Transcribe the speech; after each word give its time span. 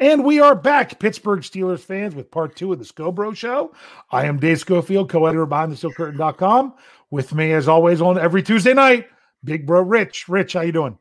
And 0.00 0.24
we 0.24 0.40
are 0.40 0.54
back, 0.54 0.98
Pittsburgh 0.98 1.40
Steelers 1.40 1.80
fans, 1.80 2.14
with 2.14 2.30
part 2.30 2.56
two 2.56 2.72
of 2.72 2.78
the 2.78 2.86
Scobro 2.86 3.36
Show. 3.36 3.74
I 4.10 4.24
am 4.24 4.38
Dave 4.38 4.58
Schofield, 4.58 5.10
co-editor 5.10 5.44
behind 5.44 5.72
the 5.72 5.76
steelcurtain.com. 5.76 6.72
With 7.10 7.34
me, 7.34 7.52
as 7.52 7.68
always, 7.68 8.00
on 8.00 8.18
every 8.18 8.42
Tuesday 8.42 8.72
night, 8.72 9.08
Big 9.44 9.66
Bro 9.66 9.82
Rich. 9.82 10.26
Rich, 10.26 10.54
how 10.54 10.62
you 10.62 10.72
doing? 10.72 10.96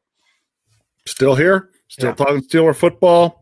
Still 1.07 1.33
here, 1.33 1.69
still 1.87 2.09
yeah. 2.09 2.15
talking 2.15 2.41
Steeler 2.41 2.75
football. 2.75 3.41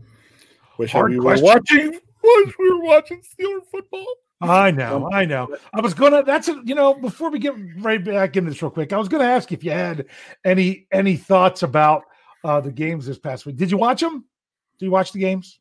Wish 0.78 0.92
Hard 0.92 1.14
we 1.14 1.18
question. 1.18 1.44
were 1.44 1.54
watching. 1.54 2.00
Wish 2.24 2.56
we 2.60 2.72
were 2.72 2.84
watching 2.84 3.22
Steeler 3.22 3.66
football. 3.72 4.06
I 4.42 4.70
know, 4.70 5.10
I 5.12 5.26
know. 5.26 5.58
I 5.74 5.82
was 5.82 5.96
gonna. 5.96 6.22
That's 6.22 6.50
a, 6.50 6.62
you 6.66 6.76
know. 6.76 6.94
Before 6.94 7.32
we 7.32 7.40
get 7.40 7.56
right 7.80 8.04
back 8.04 8.38
into 8.38 8.52
this 8.52 8.62
real 8.62 8.70
quick, 8.70 8.94
I 8.94 8.98
was 8.98 9.08
gonna 9.08 9.24
ask 9.24 9.52
if 9.52 9.64
you 9.64 9.72
had 9.72 10.06
any 10.46 10.86
any 10.92 11.16
thoughts 11.16 11.64
about 11.64 12.04
uh 12.44 12.62
the 12.62 12.72
games 12.72 13.08
this 13.08 13.18
past 13.18 13.48
week. 13.48 13.56
Did 13.56 13.72
you 13.72 13.78
watch 13.78 14.02
them? 14.02 14.26
Do 14.80 14.86
you 14.86 14.92
watch 14.92 15.12
the 15.12 15.20
games? 15.20 15.60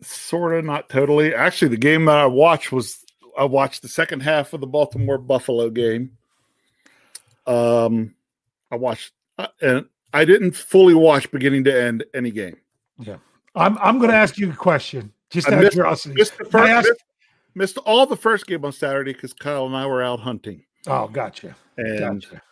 Sort 0.00 0.54
of, 0.54 0.64
not 0.64 0.88
totally. 0.88 1.34
Actually, 1.34 1.68
the 1.68 1.76
game 1.76 2.04
that 2.06 2.18
I 2.18 2.26
watched 2.26 2.72
was 2.72 3.04
I 3.38 3.44
watched 3.44 3.82
the 3.82 3.88
second 3.88 4.20
half 4.20 4.52
of 4.52 4.60
the 4.60 4.66
Baltimore 4.66 5.18
Buffalo 5.18 5.70
game. 5.70 6.16
Um, 7.46 8.14
I 8.70 8.76
watched 8.76 9.12
uh, 9.38 9.48
and 9.60 9.86
I 10.12 10.24
didn't 10.24 10.52
fully 10.52 10.94
watch 10.94 11.30
beginning 11.30 11.64
to 11.64 11.82
end 11.82 12.04
any 12.14 12.30
game. 12.30 12.56
Yeah, 12.98 13.16
I'm 13.54 13.78
I'm 13.78 13.98
going 13.98 14.10
to 14.10 14.16
ask 14.16 14.38
you 14.38 14.50
a 14.50 14.54
question. 14.54 15.12
Just 15.30 15.48
out 15.48 15.64
of 15.64 15.72
curiosity, 15.72 16.14
missed, 16.14 16.34
first, 16.34 16.54
ask, 16.54 16.88
missed, 16.88 17.04
missed, 17.54 17.78
all 17.78 18.06
the 18.06 18.16
first 18.16 18.46
game 18.46 18.64
on 18.64 18.72
Saturday 18.72 19.14
because 19.14 19.32
Kyle 19.32 19.66
and 19.66 19.74
I 19.74 19.86
were 19.86 20.02
out 20.02 20.20
hunting. 20.20 20.64
Oh, 20.86 21.08
gotcha. 21.08 21.56
And 21.78 22.20
gotcha. 22.20 22.42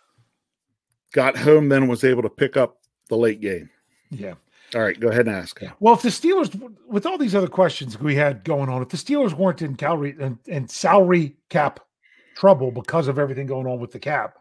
got 1.13 1.37
home, 1.37 1.69
then 1.69 1.89
was 1.89 2.05
able 2.05 2.23
to 2.23 2.31
pick 2.31 2.57
up 2.57 2.79
the 3.09 3.17
late 3.17 3.41
game. 3.41 3.69
Yeah. 4.11 4.35
All 4.75 4.83
right, 4.83 4.99
go 4.99 5.09
ahead 5.09 5.27
and 5.27 5.37
ask. 5.37 5.61
Well, 5.81 5.95
if 5.95 6.03
the 6.03 6.11
Steelers, 6.11 6.59
with 6.87 7.05
all 7.05 7.19
these 7.19 7.35
other 7.35 7.49
questions 7.49 7.99
we 7.99 8.15
had 8.15 8.45
going 8.45 8.69
on, 8.69 8.83
if 8.83 8.89
the 8.89 8.97
Steelers 8.97 9.33
weren't 9.33 9.63
in 9.63 9.75
calorie 9.75 10.15
and, 10.21 10.39
and 10.49 10.71
salary 10.71 11.37
cap 11.49 11.81
trouble 12.37 12.71
because 12.71 13.09
of 13.09 13.19
everything 13.19 13.47
going 13.47 13.67
on 13.67 13.81
with 13.81 13.91
the 13.91 13.99
cap, 13.99 14.39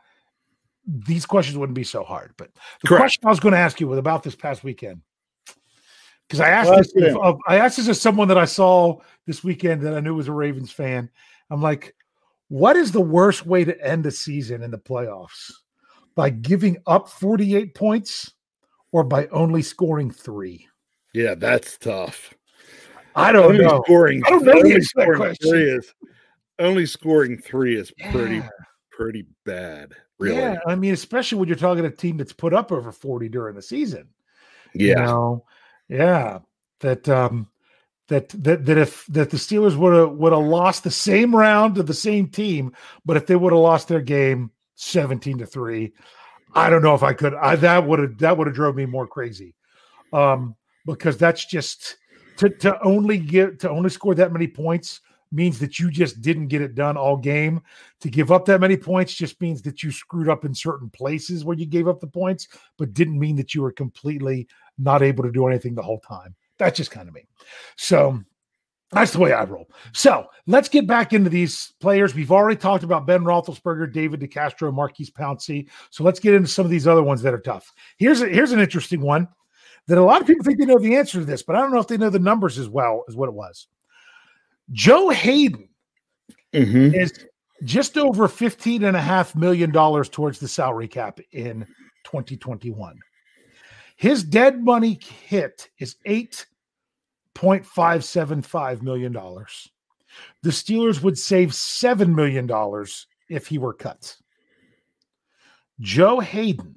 these 0.86 1.26
questions 1.26 1.58
wouldn't 1.58 1.76
be 1.76 1.84
so 1.84 2.04
hard. 2.04 2.34
But 2.38 2.52
the 2.82 2.88
Correct. 2.88 3.02
question 3.02 3.24
I 3.26 3.30
was 3.30 3.40
going 3.40 3.54
to 3.54 3.60
ask 3.60 3.80
you 3.80 3.88
was 3.88 3.98
about 3.98 4.22
this 4.22 4.36
past 4.36 4.64
weekend, 4.64 5.02
because 6.28 6.40
I 6.40 6.50
asked 6.50 6.70
well, 6.70 6.78
this, 6.78 6.94
if, 6.96 7.16
uh, 7.16 7.36
I 7.48 7.58
asked 7.58 7.78
this 7.78 7.88
as 7.88 8.00
someone 8.00 8.28
that 8.28 8.38
I 8.38 8.46
saw 8.46 9.00
this 9.26 9.44
weekend 9.44 9.82
that 9.82 9.96
I 9.96 10.00
knew 10.00 10.16
was 10.16 10.28
a 10.28 10.34
Ravens 10.34 10.72
fan. 10.72 11.10
I'm 11.50 11.62
like, 11.62 11.96
what 12.50 12.76
is 12.76 12.92
the 12.92 13.02
worst 13.02 13.48
way 13.48 13.64
to 13.66 13.86
end 13.86 14.06
a 14.06 14.12
season 14.12 14.62
in 14.62 14.70
the 14.70 14.78
playoffs? 14.78 15.52
By 16.16 16.30
giving 16.30 16.78
up 16.86 17.10
48 17.10 17.74
points 17.74 18.32
or 18.92 19.04
by 19.04 19.28
only 19.28 19.62
scoring 19.62 20.12
three? 20.12 20.68
Yeah, 21.14 21.36
that's 21.36 21.78
tough. 21.78 22.34
I 23.16 23.32
don't 23.32 23.46
only 23.46 23.64
know. 23.64 23.82
Scoring, 23.86 24.22
I 24.26 24.30
don't 24.30 24.46
know 24.46 24.52
only 24.54 24.82
scoring 24.82 25.36
three 25.42 25.72
is 25.72 25.94
only 26.60 26.86
scoring 26.86 27.38
three 27.38 27.78
is 27.78 27.92
yeah. 27.98 28.12
pretty 28.12 28.42
pretty 28.92 29.26
bad. 29.46 29.94
Really. 30.20 30.38
Yeah, 30.38 30.60
I 30.68 30.76
mean, 30.76 30.94
especially 30.94 31.40
when 31.40 31.48
you're 31.48 31.58
talking 31.58 31.86
a 31.86 31.90
team 31.90 32.18
that's 32.18 32.34
put 32.34 32.54
up 32.54 32.72
over 32.72 32.92
40 32.92 33.30
during 33.30 33.56
the 33.56 33.62
season. 33.62 34.10
Yeah. 34.76 34.88
You 34.88 34.96
know? 34.96 35.46
Yeah. 35.88 36.40
That 36.82 37.08
um 37.08 37.48
that 38.10 38.30
that 38.30 38.66
that 38.66 38.78
if 38.78 39.06
that 39.08 39.30
the 39.30 39.38
Steelers 39.38 39.76
would 39.76 39.94
have 39.94 40.12
would 40.12 40.34
have 40.34 40.44
lost 40.44 40.84
the 40.84 40.92
same 40.92 41.36
round 41.36 41.76
to 41.76 41.84
the 41.84 41.94
same 41.94 42.28
team, 42.28 42.74
but 43.06 43.18
if 43.18 43.26
they 43.26 43.36
would 43.36 43.54
have 43.54 43.62
lost 43.62 43.88
their 43.88 44.02
game 44.02 44.52
17 44.76 45.40
to 45.40 45.46
3, 45.46 45.94
I 46.54 46.70
don't 46.70 46.82
know 46.82 46.96
if 46.96 47.04
I 47.04 47.14
could. 47.14 47.34
I 47.36 47.56
that 47.58 47.86
would 47.86 48.00
have 48.00 48.18
that 48.20 48.38
would 48.38 48.48
have 48.48 48.56
drove 48.56 48.76
me 48.76 48.86
more 48.86 49.08
crazy, 49.08 49.56
um, 50.14 50.56
because 50.86 51.18
that's 51.18 51.46
just 51.46 51.98
to 52.38 52.50
to 52.50 52.82
only 52.82 53.18
get 53.18 53.60
to 53.60 53.70
only 53.70 53.90
score 53.90 54.16
that 54.16 54.34
many 54.34 54.48
points 54.48 55.02
means 55.32 55.60
that 55.60 55.78
you 55.78 55.92
just 55.92 56.22
didn't 56.22 56.48
get 56.48 56.62
it 56.62 56.74
done 56.76 56.98
all 56.98 57.16
game. 57.18 57.62
To 58.02 58.10
give 58.10 58.32
up 58.32 58.46
that 58.46 58.62
many 58.62 58.76
points 58.76 59.14
just 59.14 59.40
means 59.42 59.62
that 59.62 59.84
you 59.84 59.92
screwed 59.92 60.30
up 60.30 60.44
in 60.44 60.56
certain 60.56 60.90
places 60.90 61.46
where 61.46 61.58
you 61.58 61.66
gave 61.68 61.88
up 61.88 62.00
the 62.00 62.08
points, 62.08 62.48
but 62.78 62.94
didn't 62.94 63.20
mean 63.20 63.36
that 63.36 63.54
you 63.54 63.62
were 63.62 63.72
completely 63.72 64.48
not 64.78 65.04
able 65.04 65.24
to 65.24 65.32
do 65.32 65.48
anything 65.48 65.76
the 65.76 65.84
whole 65.84 66.00
time. 66.00 66.36
That's 66.58 66.78
just 66.78 66.92
kind 66.92 67.08
of 67.08 67.14
me. 67.14 67.28
So 67.78 68.22
that's 68.92 69.12
the 69.12 69.20
way 69.20 69.34
I 69.34 69.44
roll. 69.44 69.70
So 69.94 70.28
let's 70.48 70.68
get 70.68 70.88
back 70.88 71.14
into 71.14 71.30
these 71.30 71.74
players. 71.80 72.16
We've 72.16 72.32
already 72.32 72.58
talked 72.58 72.84
about 72.84 73.06
Ben 73.06 73.22
Roethlisberger, 73.22 73.94
David 73.94 74.20
DeCastro, 74.20 74.74
Maurkice 74.74 75.12
Pouncey. 75.12 75.70
So 75.92 76.04
let's 76.04 76.20
get 76.20 76.34
into 76.34 76.48
some 76.48 76.66
of 76.66 76.72
these 76.72 76.88
other 76.88 77.04
ones 77.04 77.22
that 77.22 77.34
are 77.34 77.40
tough. 77.40 77.72
Here's 77.98 78.22
a, 78.22 78.28
here's 78.28 78.52
an 78.52 78.60
interesting 78.60 79.02
one 79.02 79.28
that 79.88 79.98
a 79.98 80.04
lot 80.04 80.22
of 80.22 80.28
people 80.28 80.44
think 80.44 80.60
they 80.60 80.66
know 80.66 80.80
the 80.80 80.96
answer 80.96 81.20
to 81.20 81.26
this, 81.26 81.44
but 81.44 81.56
I 81.56 81.60
don't 81.60 81.72
know 81.72 81.80
if 81.80 81.88
they 81.88 81.98
know 81.98 82.10
the 82.10 82.20
numbers 82.20 82.58
as 82.58 82.68
well 82.68 83.04
as 83.08 83.16
what 83.16 83.30
it 83.30 83.36
was. 83.36 83.68
Joe 84.72 85.10
Haden 85.10 85.70
mm-hmm. 86.54 86.94
is 86.96 87.26
just 87.64 87.98
over 87.98 88.28
fifteen 88.28 88.86
and 88.86 88.96
a 88.96 89.02
half 89.02 89.36
million 89.36 89.72
dollars 89.72 90.10
towards 90.10 90.40
the 90.40 90.48
salary 90.48 90.88
cap 90.88 91.20
in 91.32 91.66
2021. 92.06 93.00
His 93.98 94.24
dead 94.24 94.64
money 94.64 95.00
hit 95.02 95.70
is 95.80 95.96
eight 96.06 96.46
$8.575 97.40 98.82
million. 98.82 99.14
The 99.14 100.50
Steelers 100.50 101.02
would 101.02 101.18
save 101.18 101.50
$7 101.50 102.14
million 102.14 102.50
if 103.30 103.48
he 103.48 103.58
were 103.58 103.74
cut. 103.74 104.16
Joe 105.80 106.20
Haden, 106.20 106.76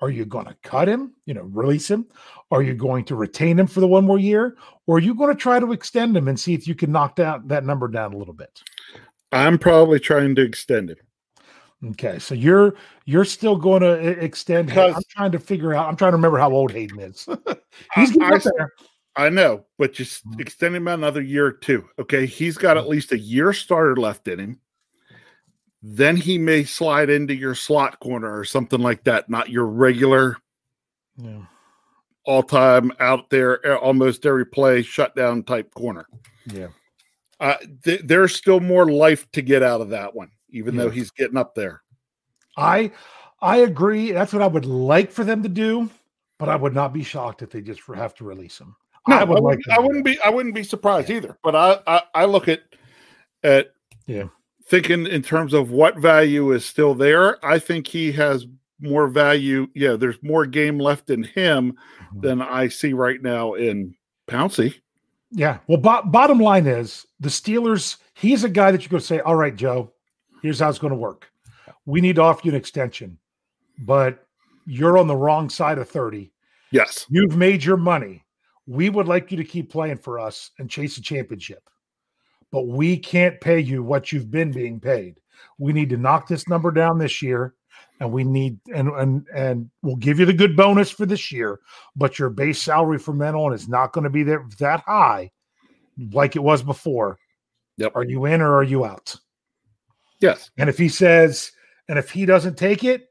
are 0.00 0.10
you 0.10 0.26
going 0.26 0.46
to 0.46 0.56
cut 0.62 0.88
him, 0.88 1.14
you 1.24 1.32
know, 1.32 1.44
release 1.44 1.90
him? 1.90 2.06
Are 2.50 2.62
you 2.62 2.74
going 2.74 3.04
to 3.06 3.16
retain 3.16 3.58
him 3.58 3.66
for 3.66 3.80
the 3.80 3.88
one 3.88 4.04
more 4.04 4.18
year? 4.18 4.56
Or 4.86 4.96
are 4.96 5.00
you 5.00 5.14
going 5.14 5.34
to 5.34 5.40
try 5.40 5.58
to 5.58 5.72
extend 5.72 6.16
him 6.16 6.28
and 6.28 6.38
see 6.38 6.52
if 6.52 6.68
you 6.68 6.74
can 6.74 6.92
knock 6.92 7.16
down 7.16 7.48
that 7.48 7.64
number 7.64 7.88
down 7.88 8.12
a 8.12 8.18
little 8.18 8.34
bit? 8.34 8.62
I'm 9.32 9.58
probably 9.58 9.98
trying 9.98 10.34
to 10.34 10.42
extend 10.42 10.90
him. 10.90 10.98
Okay, 11.90 12.18
so 12.18 12.34
you're 12.34 12.74
you're 13.04 13.24
still 13.24 13.56
going 13.56 13.82
to 13.82 13.92
extend. 14.24 14.70
Him. 14.70 14.94
I'm 14.94 15.02
trying 15.10 15.32
to 15.32 15.38
figure 15.38 15.74
out. 15.74 15.86
I'm 15.86 15.96
trying 15.96 16.12
to 16.12 16.16
remember 16.16 16.38
how 16.38 16.50
old 16.50 16.72
Haden 16.72 16.98
is. 17.00 17.28
He's 17.94 18.10
getting 18.10 18.22
I, 18.22 18.36
up 18.36 18.42
there. 18.42 18.72
I 19.16 19.28
know, 19.28 19.64
but 19.78 19.92
just 19.92 20.26
mm-hmm. 20.28 20.40
extend 20.40 20.76
him 20.76 20.88
another 20.88 21.22
year 21.22 21.46
or 21.46 21.52
two. 21.52 21.88
Okay. 21.98 22.26
He's 22.26 22.58
got 22.58 22.76
at 22.76 22.82
mm-hmm. 22.82 22.92
least 22.92 23.12
a 23.12 23.18
year 23.18 23.52
starter 23.52 23.96
left 23.96 24.28
in 24.28 24.40
him. 24.40 24.60
Then 25.82 26.16
he 26.16 26.38
may 26.38 26.64
slide 26.64 27.10
into 27.10 27.34
your 27.34 27.54
slot 27.54 28.00
corner 28.00 28.38
or 28.38 28.44
something 28.44 28.80
like 28.80 29.04
that, 29.04 29.28
not 29.28 29.50
your 29.50 29.66
regular 29.66 30.38
yeah. 31.16 31.42
all 32.24 32.42
time 32.42 32.90
out 33.00 33.28
there, 33.28 33.76
almost 33.76 34.24
every 34.24 34.46
play 34.46 34.82
shutdown 34.82 35.42
type 35.42 35.74
corner. 35.74 36.06
Yeah. 36.46 36.68
Uh, 37.38 37.56
th- 37.84 38.00
there's 38.04 38.34
still 38.34 38.60
more 38.60 38.90
life 38.90 39.30
to 39.32 39.42
get 39.42 39.62
out 39.62 39.82
of 39.82 39.90
that 39.90 40.14
one, 40.14 40.30
even 40.50 40.74
yeah. 40.74 40.84
though 40.84 40.90
he's 40.90 41.10
getting 41.10 41.36
up 41.36 41.54
there. 41.54 41.82
I 42.56 42.92
I 43.42 43.58
agree. 43.58 44.12
That's 44.12 44.32
what 44.32 44.40
I 44.40 44.46
would 44.46 44.64
like 44.64 45.10
for 45.10 45.22
them 45.22 45.42
to 45.42 45.48
do, 45.50 45.90
but 46.38 46.48
I 46.48 46.56
would 46.56 46.74
not 46.74 46.94
be 46.94 47.02
shocked 47.02 47.42
if 47.42 47.50
they 47.50 47.60
just 47.60 47.82
have 47.94 48.14
to 48.14 48.24
release 48.24 48.58
him. 48.58 48.74
No, 49.06 49.16
I, 49.16 49.24
would 49.24 49.38
I, 49.38 49.40
wouldn't, 49.40 49.66
like 49.68 49.78
I 49.78 49.80
wouldn't 49.80 50.04
be. 50.04 50.18
I 50.20 50.30
wouldn't 50.30 50.54
be 50.54 50.62
surprised 50.62 51.10
either. 51.10 51.36
But 51.42 51.54
I, 51.54 51.78
I, 51.86 52.02
I 52.14 52.24
look 52.24 52.48
at 52.48 52.62
at 53.42 53.72
yeah, 54.06 54.24
thinking 54.66 55.06
in 55.06 55.22
terms 55.22 55.52
of 55.52 55.70
what 55.70 55.98
value 55.98 56.52
is 56.52 56.64
still 56.64 56.94
there. 56.94 57.44
I 57.44 57.58
think 57.58 57.86
he 57.86 58.12
has 58.12 58.46
more 58.80 59.08
value. 59.08 59.68
Yeah, 59.74 59.96
there's 59.96 60.22
more 60.22 60.46
game 60.46 60.78
left 60.78 61.10
in 61.10 61.22
him 61.22 61.72
mm-hmm. 61.72 62.20
than 62.20 62.42
I 62.42 62.68
see 62.68 62.92
right 62.92 63.20
now 63.22 63.54
in 63.54 63.94
Pouncey. 64.26 64.80
Yeah. 65.30 65.58
Well, 65.66 65.78
bo- 65.78 66.04
bottom 66.04 66.38
line 66.38 66.66
is 66.66 67.06
the 67.20 67.28
Steelers. 67.28 67.98
He's 68.14 68.44
a 68.44 68.48
guy 68.48 68.70
that 68.70 68.84
you 68.84 68.88
go 68.88 68.98
say, 68.98 69.20
"All 69.20 69.36
right, 69.36 69.54
Joe, 69.54 69.92
here's 70.42 70.60
how 70.60 70.70
it's 70.70 70.78
going 70.78 70.92
to 70.92 70.96
work. 70.98 71.28
We 71.84 72.00
need 72.00 72.16
to 72.16 72.22
offer 72.22 72.40
you 72.44 72.52
an 72.52 72.56
extension, 72.56 73.18
but 73.80 74.26
you're 74.64 74.96
on 74.96 75.08
the 75.08 75.16
wrong 75.16 75.50
side 75.50 75.76
of 75.76 75.88
thirty. 75.88 76.32
Yes, 76.70 77.04
you've 77.10 77.36
made 77.36 77.62
your 77.62 77.76
money 77.76 78.23
we 78.66 78.88
would 78.90 79.08
like 79.08 79.30
you 79.30 79.36
to 79.36 79.44
keep 79.44 79.70
playing 79.70 79.98
for 79.98 80.18
us 80.18 80.50
and 80.58 80.70
chase 80.70 80.96
a 80.96 81.02
championship, 81.02 81.68
but 82.50 82.66
we 82.66 82.96
can't 82.96 83.40
pay 83.40 83.60
you 83.60 83.82
what 83.82 84.12
you've 84.12 84.30
been 84.30 84.50
being 84.50 84.80
paid. 84.80 85.20
We 85.58 85.72
need 85.72 85.90
to 85.90 85.96
knock 85.96 86.28
this 86.28 86.48
number 86.48 86.70
down 86.70 86.98
this 86.98 87.20
year, 87.20 87.54
and 88.00 88.10
we 88.10 88.24
need 88.24 88.58
and 88.74 88.88
and 88.88 89.26
and 89.34 89.70
we'll 89.82 89.96
give 89.96 90.18
you 90.18 90.26
the 90.26 90.32
good 90.32 90.56
bonus 90.56 90.90
for 90.90 91.06
this 91.06 91.30
year, 91.30 91.60
but 91.96 92.18
your 92.18 92.30
base 92.30 92.62
salary 92.62 92.98
from 92.98 93.18
then 93.18 93.34
on 93.34 93.52
is 93.52 93.68
not 93.68 93.92
going 93.92 94.04
to 94.04 94.10
be 94.10 94.22
there 94.22 94.46
that 94.58 94.80
high 94.80 95.30
like 96.12 96.36
it 96.36 96.42
was 96.42 96.62
before. 96.62 97.18
Yep. 97.76 97.92
Are 97.94 98.04
you 98.04 98.24
in 98.26 98.40
or 98.40 98.54
are 98.54 98.62
you 98.62 98.84
out? 98.84 99.16
Yes. 100.20 100.50
And 100.56 100.68
if 100.68 100.78
he 100.78 100.88
says, 100.88 101.52
and 101.88 101.98
if 101.98 102.10
he 102.10 102.24
doesn't 102.24 102.56
take 102.56 102.84
it, 102.84 103.08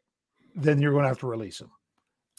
then 0.56 0.82
you're 0.82 0.92
going 0.92 1.04
to 1.04 1.10
have 1.10 1.20
to 1.20 1.28
release 1.28 1.60
him. 1.60 1.70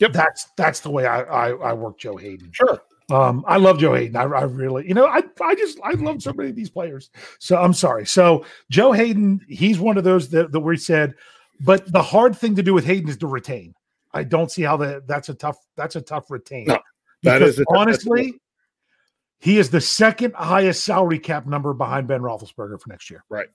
Yep. 0.00 0.12
That's 0.12 0.47
that's 0.56 0.81
the 0.81 0.91
way 0.91 1.06
I 1.06 1.23
I, 1.23 1.50
I 1.50 1.73
work 1.73 1.99
Joe 1.99 2.17
Haden. 2.17 2.50
Sure. 2.53 2.81
Um, 3.11 3.45
I 3.47 3.59
love 3.59 3.79
Joe 3.79 3.95
Haden. 3.95 4.17
I, 4.17 4.23
I, 4.23 4.43
really, 4.45 4.89
you 4.89 4.95
know, 4.95 5.06
I, 5.06 5.21
I 5.43 5.55
just, 5.55 5.79
I 5.85 5.93
love 5.93 6.23
so 6.23 6.33
many 6.33 6.51
of 6.51 6.56
these 6.56 6.71
players. 6.71 7.11
So 7.39 7.56
I'm 7.61 7.75
sorry. 7.75 8.06
So 8.06 8.47
Joe 8.71 8.93
Haden, 8.93 9.41
he's 9.49 9.79
one 9.79 9.99
of 9.99 10.05
those 10.05 10.31
that, 10.31 10.53
that 10.53 10.61
we 10.61 10.77
said, 10.79 11.15
but 11.61 11.91
the 11.93 12.03
hard 12.03 12.35
thing 12.35 12.55
to 12.56 12.62
do 12.62 12.73
with 12.73 12.85
Haden 12.87 13.11
is 13.11 13.19
to 13.19 13.27
retain. 13.27 13.75
I 14.15 14.25
don't 14.25 14.51
see 14.51 14.62
how 14.62 14.79
that 14.79 15.06
that's 15.06 15.29
a 15.29 15.35
tough, 15.35 15.59
that's 15.77 15.97
a 15.97 16.01
tough 16.01 16.31
retain. 16.31 16.67
No, 16.67 16.79
that 17.25 17.43
is 17.43 17.59
a, 17.59 17.65
honestly, 17.69 18.41
He 19.39 19.59
is 19.59 19.69
the 19.69 19.81
second 19.81 20.35
highest 20.35 20.85
salary 20.85 21.19
cap 21.19 21.47
number 21.47 21.75
behind 21.75 22.06
Ben 22.09 22.23
Roethlisberger 22.23 22.81
for 22.81 22.89
next 22.89 23.11
year. 23.11 23.25
Right. 23.29 23.49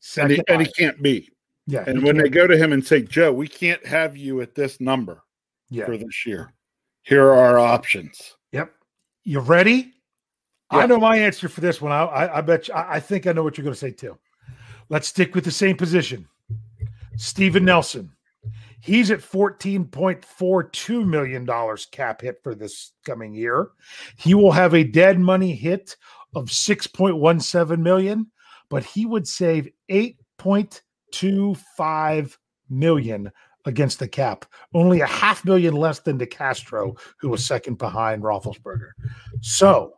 Second 0.00 0.32
And 0.32 0.36
he, 0.36 0.54
and 0.54 0.66
he 0.66 0.72
can't 0.72 1.02
be. 1.02 1.30
yeah. 1.66 1.84
And 1.86 2.02
when 2.02 2.16
they 2.16 2.24
can't- 2.24 2.34
go 2.34 2.46
to 2.46 2.58
him 2.58 2.72
and 2.74 2.84
say, 2.84 3.00
Joe, 3.00 3.32
we 3.32 3.48
can't 3.48 3.84
have 3.86 4.16
you 4.16 4.42
at 4.42 4.54
this 4.54 4.80
number 4.80 5.22
yeah. 5.70 5.86
for 5.86 5.96
this 5.96 6.26
year. 6.26 6.52
Here 7.02 7.26
are 7.26 7.36
our 7.36 7.58
options. 7.58 8.36
Yep. 8.52 8.72
You 9.24 9.40
ready? 9.40 9.92
I 10.70 10.86
know 10.86 10.98
my 10.98 11.16
answer 11.16 11.48
for 11.48 11.60
this 11.60 11.82
one. 11.82 11.90
I, 11.92 12.04
I, 12.04 12.38
I 12.38 12.40
bet 12.40 12.68
you, 12.68 12.74
I, 12.74 12.94
I 12.94 13.00
think 13.00 13.26
I 13.26 13.32
know 13.32 13.42
what 13.42 13.58
you're 13.58 13.64
going 13.64 13.74
to 13.74 13.78
say 13.78 13.90
too. 13.90 14.16
Let's 14.88 15.08
stick 15.08 15.34
with 15.34 15.44
the 15.44 15.50
same 15.50 15.76
position. 15.76 16.26
Steven 17.16 17.64
Nelson. 17.64 18.12
He's 18.80 19.10
at 19.12 19.20
$14.42 19.20 21.06
million 21.06 21.48
cap 21.92 22.22
hit 22.22 22.40
for 22.42 22.56
this 22.56 22.90
coming 23.04 23.32
year. 23.32 23.68
He 24.16 24.34
will 24.34 24.50
have 24.50 24.74
a 24.74 24.82
dead 24.82 25.20
money 25.20 25.54
hit 25.54 25.96
of 26.34 26.46
6.17 26.46 27.78
million, 27.78 28.32
but 28.68 28.82
he 28.82 29.06
would 29.06 29.28
save 29.28 29.68
8.25 29.88 32.36
million 32.68 33.30
against 33.64 33.98
the 33.98 34.08
cap, 34.08 34.44
only 34.74 35.00
a 35.00 35.06
half 35.06 35.44
million 35.44 35.74
less 35.74 36.00
than 36.00 36.18
DeCastro, 36.18 36.98
who 37.18 37.28
was 37.28 37.44
second 37.44 37.78
behind 37.78 38.22
Roethlisberger. 38.22 38.90
So, 39.40 39.94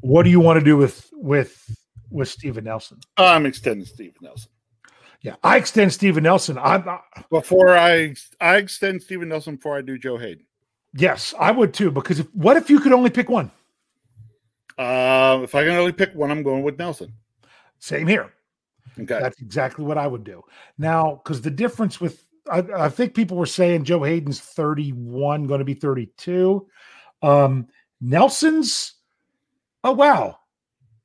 what 0.00 0.22
do 0.22 0.30
you 0.30 0.40
want 0.40 0.58
to 0.58 0.64
do 0.64 0.76
with 0.76 1.08
with 1.12 1.76
with 2.10 2.28
Steven 2.28 2.64
Nelson? 2.64 3.00
I'm 3.16 3.46
extending 3.46 3.86
Steve 3.86 4.16
Nelson. 4.20 4.50
Yeah, 5.20 5.36
I 5.42 5.56
extend 5.56 5.92
Steven 5.92 6.22
Nelson. 6.22 6.58
I'm 6.58 6.86
I, 6.88 7.00
Before 7.30 7.76
I 7.76 8.14
I 8.40 8.56
extend 8.56 9.02
Steven 9.02 9.28
Nelson 9.28 9.56
before 9.56 9.76
I 9.78 9.82
do 9.82 9.96
Joe 9.98 10.18
Haden. 10.18 10.44
yes, 10.94 11.34
I 11.38 11.50
would 11.50 11.72
too. 11.74 11.90
Because 11.90 12.20
if, 12.20 12.34
what 12.34 12.56
if 12.56 12.68
you 12.70 12.78
could 12.80 12.92
only 12.92 13.10
pick 13.10 13.28
one? 13.28 13.50
Uh, 14.76 15.40
if 15.42 15.54
I 15.54 15.64
can 15.64 15.74
only 15.74 15.92
pick 15.92 16.14
one, 16.14 16.30
I'm 16.30 16.42
going 16.42 16.62
with 16.62 16.78
Nelson. 16.78 17.12
Same 17.78 18.06
here. 18.06 18.32
Okay. 18.98 19.18
That's 19.20 19.40
exactly 19.40 19.84
what 19.84 19.98
I 19.98 20.06
would 20.06 20.24
do. 20.24 20.42
Now, 20.78 21.20
because 21.22 21.40
the 21.40 21.50
difference 21.50 22.00
with 22.00 22.23
I, 22.50 22.64
I 22.76 22.88
think 22.88 23.14
people 23.14 23.36
were 23.36 23.46
saying 23.46 23.84
Joe 23.84 24.02
Haden's 24.02 24.40
31, 24.40 25.46
going 25.46 25.58
to 25.58 25.64
be 25.64 25.74
32. 25.74 26.66
Um, 27.22 27.68
Nelson's, 28.00 28.94
oh 29.82 29.92
wow, 29.92 30.38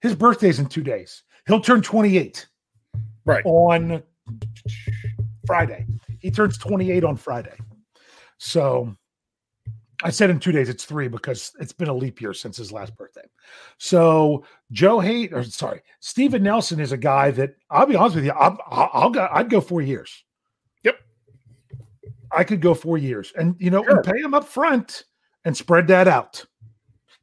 his 0.01 0.15
birthday's 0.15 0.59
in 0.59 0.68
two 0.68 0.83
days. 0.83 1.24
He'll 1.47 1.62
turn 1.62 1.81
28 1.81 2.47
right. 3.25 3.44
on 3.45 4.03
Friday. 5.45 5.86
He 6.19 6.30
turns 6.30 6.57
28 6.57 7.03
on 7.03 7.15
Friday. 7.15 7.56
So 8.38 8.95
I 10.03 10.09
said 10.09 10.30
in 10.30 10.39
two 10.39 10.51
days, 10.51 10.69
it's 10.69 10.85
three 10.85 11.07
because 11.07 11.53
it's 11.59 11.74
been 11.74 11.89
a 11.89 11.94
leap 11.94 12.21
year 12.21 12.33
since 12.33 12.57
his 12.57 12.71
last 12.71 12.95
birthday. 12.95 13.27
So 13.77 14.45
Joe 14.71 15.00
Haden, 15.00 15.38
or 15.38 15.44
sorry, 15.44 15.81
Steven 16.00 16.44
Nelson 16.44 16.80
is 16.80 16.92
a 16.92 16.97
guy 16.97 17.31
that 17.31 17.56
I'll 17.69 17.85
be 17.85 17.95
honest 17.95 18.15
with 18.15 18.25
you, 18.25 18.31
I'll, 18.31 18.57
I'll, 18.68 18.89
I'll 18.94 19.09
go, 19.09 19.27
I'd 19.31 19.50
go 19.50 19.62
four 19.62 19.81
years. 19.81 20.24
I 22.31 22.43
could 22.43 22.61
go 22.61 22.73
four 22.73 22.97
years 22.97 23.33
and, 23.37 23.55
you 23.59 23.69
know, 23.71 23.83
Sure. 23.83 23.95
and 23.95 24.03
pay 24.03 24.19
him 24.19 24.33
up 24.33 24.47
front 24.47 25.03
and 25.45 25.55
spread 25.55 25.87
that 25.87 26.07
out. 26.07 26.45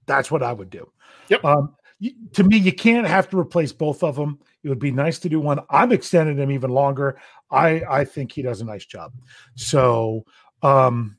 That's 0.07 0.31
what 0.31 0.43
I 0.43 0.53
would 0.53 0.71
do. 0.71 0.91
Yep. 1.29 1.45
Um, 1.45 1.75
you, 1.99 2.13
to 2.33 2.45
me, 2.45 2.57
you 2.59 2.73
can't 2.73 3.07
have 3.07 3.29
to 3.31 3.39
replace 3.39 3.73
both 3.73 4.03
of 4.03 4.17
them. 4.17 4.39
It 4.63 4.69
would 4.69 4.79
be 4.79 4.91
nice 4.91 5.19
to 5.21 5.29
do 5.29 5.41
one. 5.41 5.61
I'm 5.71 5.93
extending 5.93 6.37
him 6.37 6.51
even 6.51 6.71
longer. 6.71 7.19
I 7.51 7.83
I 7.89 8.05
think 8.05 8.33
he 8.33 8.43
does 8.43 8.61
a 8.61 8.65
nice 8.65 8.85
job. 8.85 9.13
So, 9.55 10.25
um, 10.63 11.17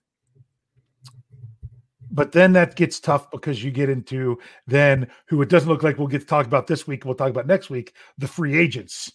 but 2.12 2.32
then 2.32 2.54
that 2.54 2.76
gets 2.76 3.00
tough 3.00 3.30
because 3.32 3.64
you 3.64 3.72
get 3.72 3.90
into 3.90 4.38
then 4.66 5.08
who 5.28 5.42
it 5.42 5.50
doesn't 5.50 5.70
look 5.70 5.84
like 5.84 5.98
we'll 5.98 6.08
get 6.08 6.22
to 6.22 6.28
talk 6.28 6.46
about 6.46 6.68
this 6.68 6.88
week. 6.88 7.06
We'll 7.06 7.16
talk 7.16 7.30
about 7.30 7.48
next 7.48 7.70
week. 7.70 7.94
The 8.18 8.28
free 8.28 8.58
agents 8.58 9.12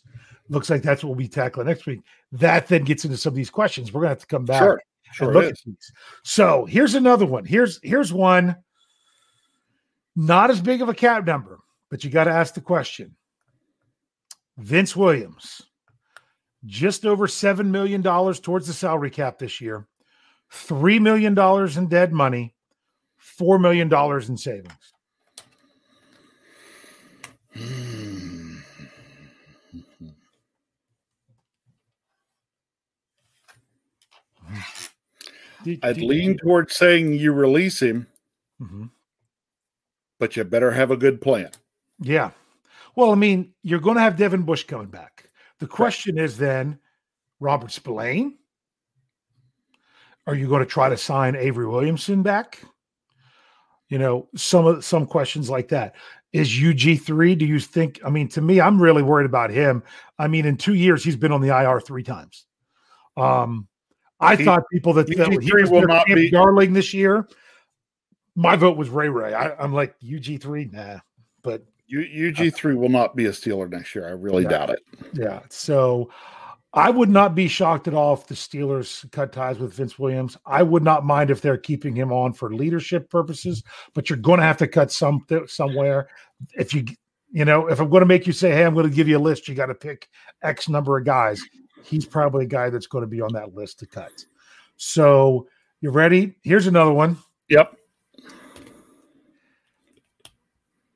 looks 0.48 0.70
like 0.70 0.82
that's 0.82 1.02
what 1.02 1.08
we'll 1.10 1.16
be 1.16 1.28
tackling 1.28 1.66
next 1.66 1.86
week. 1.86 2.00
That 2.32 2.66
then 2.68 2.84
gets 2.84 3.04
into 3.04 3.16
some 3.16 3.32
of 3.32 3.36
these 3.36 3.50
questions. 3.50 3.92
We're 3.92 4.02
gonna 4.02 4.10
have 4.10 4.18
to 4.20 4.26
come 4.26 4.44
back 4.44 4.60
Sure. 4.62 4.72
and 5.06 5.14
Sure. 5.14 5.32
look 5.32 5.44
at 5.44 5.56
these. 5.64 5.92
So 6.24 6.64
here's 6.66 6.94
another 6.94 7.26
one. 7.26 7.44
Here's 7.44 7.80
here's 7.82 8.12
one. 8.12 8.56
Not 10.14 10.50
as 10.50 10.60
big 10.60 10.82
of 10.82 10.88
a 10.88 10.94
cap 10.94 11.24
number, 11.26 11.58
but 11.90 12.04
you 12.04 12.10
got 12.10 12.24
to 12.24 12.30
ask 12.30 12.52
the 12.52 12.60
question. 12.60 13.16
Vince 14.58 14.94
Williams, 14.94 15.62
just 16.66 17.06
over 17.06 17.26
seven 17.26 17.70
million 17.70 18.02
dollars 18.02 18.38
towards 18.38 18.66
the 18.66 18.74
salary 18.74 19.10
cap 19.10 19.38
this 19.38 19.58
year, 19.60 19.86
three 20.50 20.98
million 20.98 21.32
dollars 21.34 21.78
in 21.78 21.88
dead 21.88 22.12
money, 22.12 22.54
four 23.16 23.58
million 23.58 23.88
dollars 23.88 24.28
in 24.28 24.36
savings. 24.36 24.92
Hmm. 27.56 28.21
Do- 35.64 35.78
I'd 35.82 35.96
do- 35.96 36.06
lean 36.06 36.36
towards 36.38 36.76
saying 36.76 37.14
you 37.14 37.32
release 37.32 37.80
him, 37.80 38.06
Mhm. 38.60 38.90
but 40.18 40.36
you 40.36 40.44
better 40.44 40.70
have 40.72 40.90
a 40.90 40.96
good 40.96 41.20
plan. 41.20 41.50
Yeah. 42.00 42.30
Well, 42.96 43.10
I 43.10 43.14
mean, 43.14 43.54
you're 43.62 43.80
going 43.80 43.96
to 43.96 44.02
have 44.02 44.16
Devin 44.16 44.42
Bush 44.42 44.64
coming 44.64 44.88
back. 44.88 45.30
The 45.60 45.66
question 45.66 46.18
is 46.18 46.36
then, 46.36 46.78
Robert 47.40 47.70
Spillane? 47.70 48.36
Are 50.26 50.34
you 50.34 50.48
going 50.48 50.60
to 50.62 50.66
try 50.70 50.88
to 50.88 50.96
sign 50.96 51.34
Avery 51.34 51.66
Williamson 51.66 52.22
back? 52.22 52.62
You 53.88 53.98
know, 53.98 54.28
some 54.36 54.66
of 54.66 54.84
some 54.84 55.06
questions 55.06 55.50
like 55.50 55.68
that. 55.68 55.96
Is 56.32 56.48
UG 56.50 56.96
three? 56.96 57.34
Do 57.34 57.44
you 57.44 57.58
think? 57.60 58.00
I 58.04 58.10
mean, 58.10 58.28
to 58.28 58.40
me, 58.40 58.60
I'm 58.60 58.80
really 58.80 59.02
worried 59.02 59.26
about 59.26 59.50
him. 59.50 59.82
I 60.18 60.28
mean, 60.28 60.46
in 60.46 60.56
two 60.56 60.74
years, 60.74 61.04
he's 61.04 61.16
been 61.16 61.32
on 61.32 61.42
the 61.42 61.48
IR 61.48 61.80
three 61.80 62.02
times. 62.02 62.46
Um, 63.16 63.68
I 64.22 64.36
He- 64.36 64.44
thought 64.44 64.62
people 64.72 64.92
that, 64.94 65.06
that 65.08 65.30
he 65.32 65.36
UG3 65.38 65.60
was 65.62 65.70
will 65.70 65.86
not 65.86 66.06
be- 66.06 66.30
darling 66.30 66.72
this 66.72 66.94
year. 66.94 67.28
My 68.34 68.56
vote 68.56 68.76
was 68.78 68.88
Ray 68.88 69.08
Ray. 69.10 69.34
I, 69.34 69.54
I'm 69.62 69.74
like 69.74 69.94
UG 70.02 70.40
three, 70.40 70.70
nah. 70.72 70.98
But 71.42 71.64
U- 71.88 72.32
UG3 72.32 72.76
will 72.76 72.88
not 72.88 73.14
be 73.16 73.26
a 73.26 73.30
Steeler 73.30 73.68
next 73.70 73.94
year. 73.94 74.06
I 74.08 74.12
really 74.12 74.44
Yeah. 74.44 74.48
doubt 74.48 74.70
it. 74.70 74.80
Yeah. 75.12 75.40
So 75.50 76.10
I 76.72 76.88
would 76.88 77.10
not 77.10 77.34
be 77.34 77.48
shocked 77.48 77.86
at 77.88 77.92
all 77.92 78.14
if 78.14 78.26
the 78.26 78.34
Steelers 78.34 79.10
cut 79.12 79.32
ties 79.32 79.58
with 79.58 79.74
Vince 79.74 79.98
Williams. 79.98 80.38
I 80.46 80.62
would 80.62 80.82
not 80.82 81.04
mind 81.04 81.30
if 81.30 81.42
they're 81.42 81.58
keeping 81.58 81.94
him 81.94 82.10
on 82.10 82.32
for 82.32 82.54
leadership 82.54 83.10
purposes, 83.10 83.62
but 83.92 84.08
you're 84.08 84.16
going 84.16 84.40
to 84.40 84.46
have 84.46 84.56
to 84.58 84.66
cut 84.66 84.90
some 84.90 85.26
somewhere. 85.48 86.08
If 86.56 86.72
you, 86.72 86.86
you 87.30 87.44
know, 87.44 87.66
if 87.66 87.78
I'm 87.80 87.90
going 87.90 88.00
to 88.00 88.06
make 88.06 88.26
you 88.26 88.32
say, 88.32 88.52
hey, 88.52 88.64
I'm 88.64 88.72
going 88.72 88.88
to 88.88 88.94
give 88.94 89.08
you 89.08 89.18
a 89.18 89.20
list, 89.20 89.48
you 89.48 89.54
got 89.54 89.66
to 89.66 89.74
pick 89.74 90.08
X 90.42 90.70
number 90.70 90.96
of 90.96 91.04
guys. 91.04 91.42
He's 91.84 92.06
probably 92.06 92.44
a 92.44 92.48
guy 92.48 92.70
that's 92.70 92.86
going 92.86 93.02
to 93.02 93.08
be 93.08 93.20
on 93.20 93.32
that 93.34 93.54
list 93.54 93.78
to 93.80 93.86
cut. 93.86 94.24
So 94.76 95.48
you 95.80 95.90
ready? 95.90 96.34
Here's 96.42 96.66
another 96.66 96.92
one 96.92 97.18
Yep. 97.48 97.76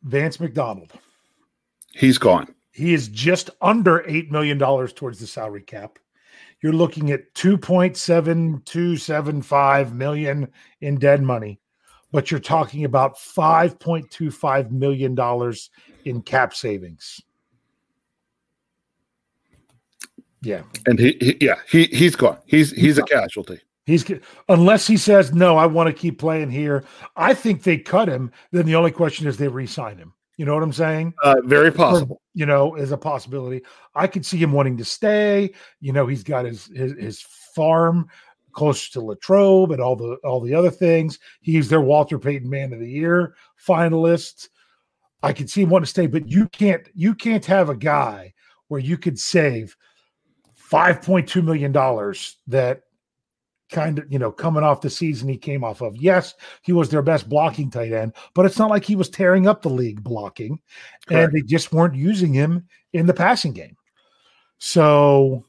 Vance 0.02 0.40
McDonald. 0.40 0.92
He's 1.92 2.18
gone. 2.18 2.52
He 2.70 2.94
is 2.94 3.08
just 3.08 3.50
under 3.60 4.00
$8 4.00 4.30
million 4.30 4.58
towards 4.58 5.18
the 5.18 5.26
salary 5.26 5.62
cap. 5.62 5.98
You're 6.62 6.72
looking 6.72 7.10
at 7.10 7.34
2.7275 7.34 9.92
million 9.92 10.48
in 10.80 10.98
dead 10.98 11.22
money, 11.22 11.60
but 12.12 12.30
you're 12.30 12.40
talking 12.40 12.84
about 12.84 13.16
5.25 13.16 14.70
million 14.70 15.14
dollars 15.14 15.68
in 16.04 16.22
cap 16.22 16.54
savings. 16.54 17.20
Yeah. 20.46 20.62
And 20.86 20.98
he, 20.98 21.16
he 21.20 21.36
yeah, 21.40 21.56
he 21.68 21.84
he's 21.86 22.14
gone. 22.14 22.38
He's 22.46 22.70
he's 22.70 22.98
a 22.98 23.02
casualty. 23.02 23.60
He's 23.84 24.04
unless 24.48 24.86
he 24.86 24.96
says 24.96 25.34
no, 25.34 25.56
I 25.56 25.66
want 25.66 25.88
to 25.88 25.92
keep 25.92 26.20
playing 26.20 26.50
here. 26.50 26.84
I 27.16 27.34
think 27.34 27.64
they 27.64 27.78
cut 27.78 28.08
him. 28.08 28.30
Then 28.52 28.64
the 28.64 28.76
only 28.76 28.92
question 28.92 29.26
is 29.26 29.36
they 29.36 29.48
re-sign 29.48 29.98
him. 29.98 30.12
You 30.36 30.44
know 30.44 30.54
what 30.54 30.62
I'm 30.62 30.72
saying? 30.72 31.14
Uh, 31.24 31.36
very 31.44 31.72
possible. 31.72 32.20
you 32.34 32.46
know, 32.46 32.76
is 32.76 32.92
a 32.92 32.96
possibility. 32.96 33.62
I 33.94 34.06
could 34.06 34.24
see 34.24 34.36
him 34.36 34.52
wanting 34.52 34.76
to 34.76 34.84
stay. 34.84 35.52
You 35.80 35.92
know, 35.92 36.06
he's 36.06 36.22
got 36.22 36.44
his 36.44 36.66
his, 36.66 36.92
his 36.92 37.20
farm 37.54 38.06
close 38.52 38.88
to 38.90 39.00
Latrobe 39.00 39.72
and 39.72 39.80
all 39.80 39.96
the 39.96 40.16
all 40.22 40.40
the 40.40 40.54
other 40.54 40.70
things. 40.70 41.18
He's 41.40 41.68
their 41.68 41.80
Walter 41.80 42.20
Payton 42.20 42.48
Man 42.48 42.72
of 42.72 42.78
the 42.78 42.90
Year 42.90 43.34
finalist. 43.66 44.48
I 45.24 45.32
could 45.32 45.50
see 45.50 45.62
him 45.62 45.70
wanting 45.70 45.86
to 45.86 45.90
stay, 45.90 46.06
but 46.06 46.28
you 46.28 46.46
can't 46.50 46.88
you 46.94 47.16
can't 47.16 47.44
have 47.46 47.68
a 47.68 47.76
guy 47.76 48.32
where 48.68 48.80
you 48.80 48.96
could 48.96 49.18
save 49.18 49.76
five 50.66 51.00
point 51.00 51.28
two 51.28 51.42
million 51.42 51.70
dollars 51.70 52.38
that 52.48 52.82
kind 53.70 54.00
of 54.00 54.12
you 54.12 54.18
know 54.18 54.32
coming 54.32 54.64
off 54.64 54.80
the 54.80 54.90
season 54.90 55.28
he 55.28 55.36
came 55.36 55.62
off 55.62 55.80
of. 55.80 55.96
Yes, 55.96 56.34
he 56.62 56.72
was 56.72 56.88
their 56.88 57.02
best 57.02 57.28
blocking 57.28 57.70
tight 57.70 57.92
end, 57.92 58.14
but 58.34 58.46
it's 58.46 58.58
not 58.58 58.70
like 58.70 58.84
he 58.84 58.96
was 58.96 59.08
tearing 59.08 59.46
up 59.46 59.62
the 59.62 59.70
league 59.70 60.02
blocking 60.02 60.58
Correct. 61.06 61.24
and 61.24 61.32
they 61.32 61.46
just 61.46 61.72
weren't 61.72 61.94
using 61.94 62.32
him 62.32 62.66
in 62.92 63.06
the 63.06 63.14
passing 63.14 63.52
game. 63.52 63.76
So, 64.58 65.44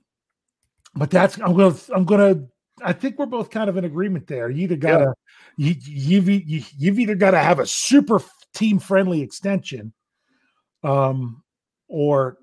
but 0.93 1.09
that's 1.09 1.39
I'm 1.41 1.57
gonna 1.57 1.75
I'm 1.95 2.05
gonna 2.05 2.43
I 2.83 2.93
think 2.93 3.17
we're 3.17 3.25
both 3.25 3.49
kind 3.49 3.71
of 3.71 3.77
in 3.77 3.85
agreement 3.85 4.27
there. 4.27 4.51
You 4.51 4.65
either 4.65 4.75
gotta 4.75 5.15
you, 5.57 5.73
you've 5.79 6.29
you, 6.29 6.61
you've 6.77 6.99
either 6.99 7.15
got 7.15 7.31
to 7.31 7.39
have 7.39 7.57
a 7.57 7.65
super 7.65 8.21
team 8.53 8.77
friendly 8.77 9.21
extension, 9.21 9.93
um, 10.83 11.41
or 11.87 12.37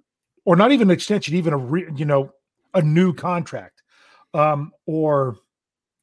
or 0.45 0.57
not 0.57 0.73
even 0.73 0.89
an 0.89 0.95
extension, 0.95 1.37
even 1.37 1.53
a 1.53 1.59
re, 1.59 1.87
you 1.95 2.05
know 2.05 2.33
a 2.75 2.83
new 2.83 3.13
contract, 3.13 3.83
um, 4.35 4.73
or 4.87 5.37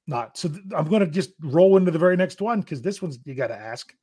not. 0.07 0.37
So 0.37 0.49
th- 0.49 0.61
I'm 0.75 0.89
going 0.89 1.01
to 1.01 1.07
just 1.07 1.31
roll 1.41 1.77
into 1.77 1.91
the 1.91 1.99
very 1.99 2.17
next 2.17 2.41
one 2.41 2.61
because 2.61 2.81
this 2.81 3.01
one's 3.01 3.19
you 3.25 3.35
got 3.35 3.47
to 3.47 3.55
ask. 3.55 3.93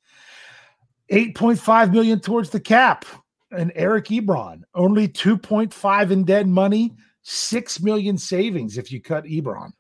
8.5 1.11 1.93
million 1.93 2.21
towards 2.21 2.51
the 2.51 2.61
cap 2.61 3.05
and 3.51 3.73
Eric 3.75 4.07
Ebron. 4.07 4.63
Only 4.75 5.09
2.5 5.09 6.11
in 6.11 6.25
dead 6.25 6.47
money, 6.47 6.95
6 7.23 7.81
million 7.81 8.19
savings 8.19 8.77
if 8.77 8.93
you 8.93 9.01
cut 9.01 9.25
Ebron. 9.25 9.71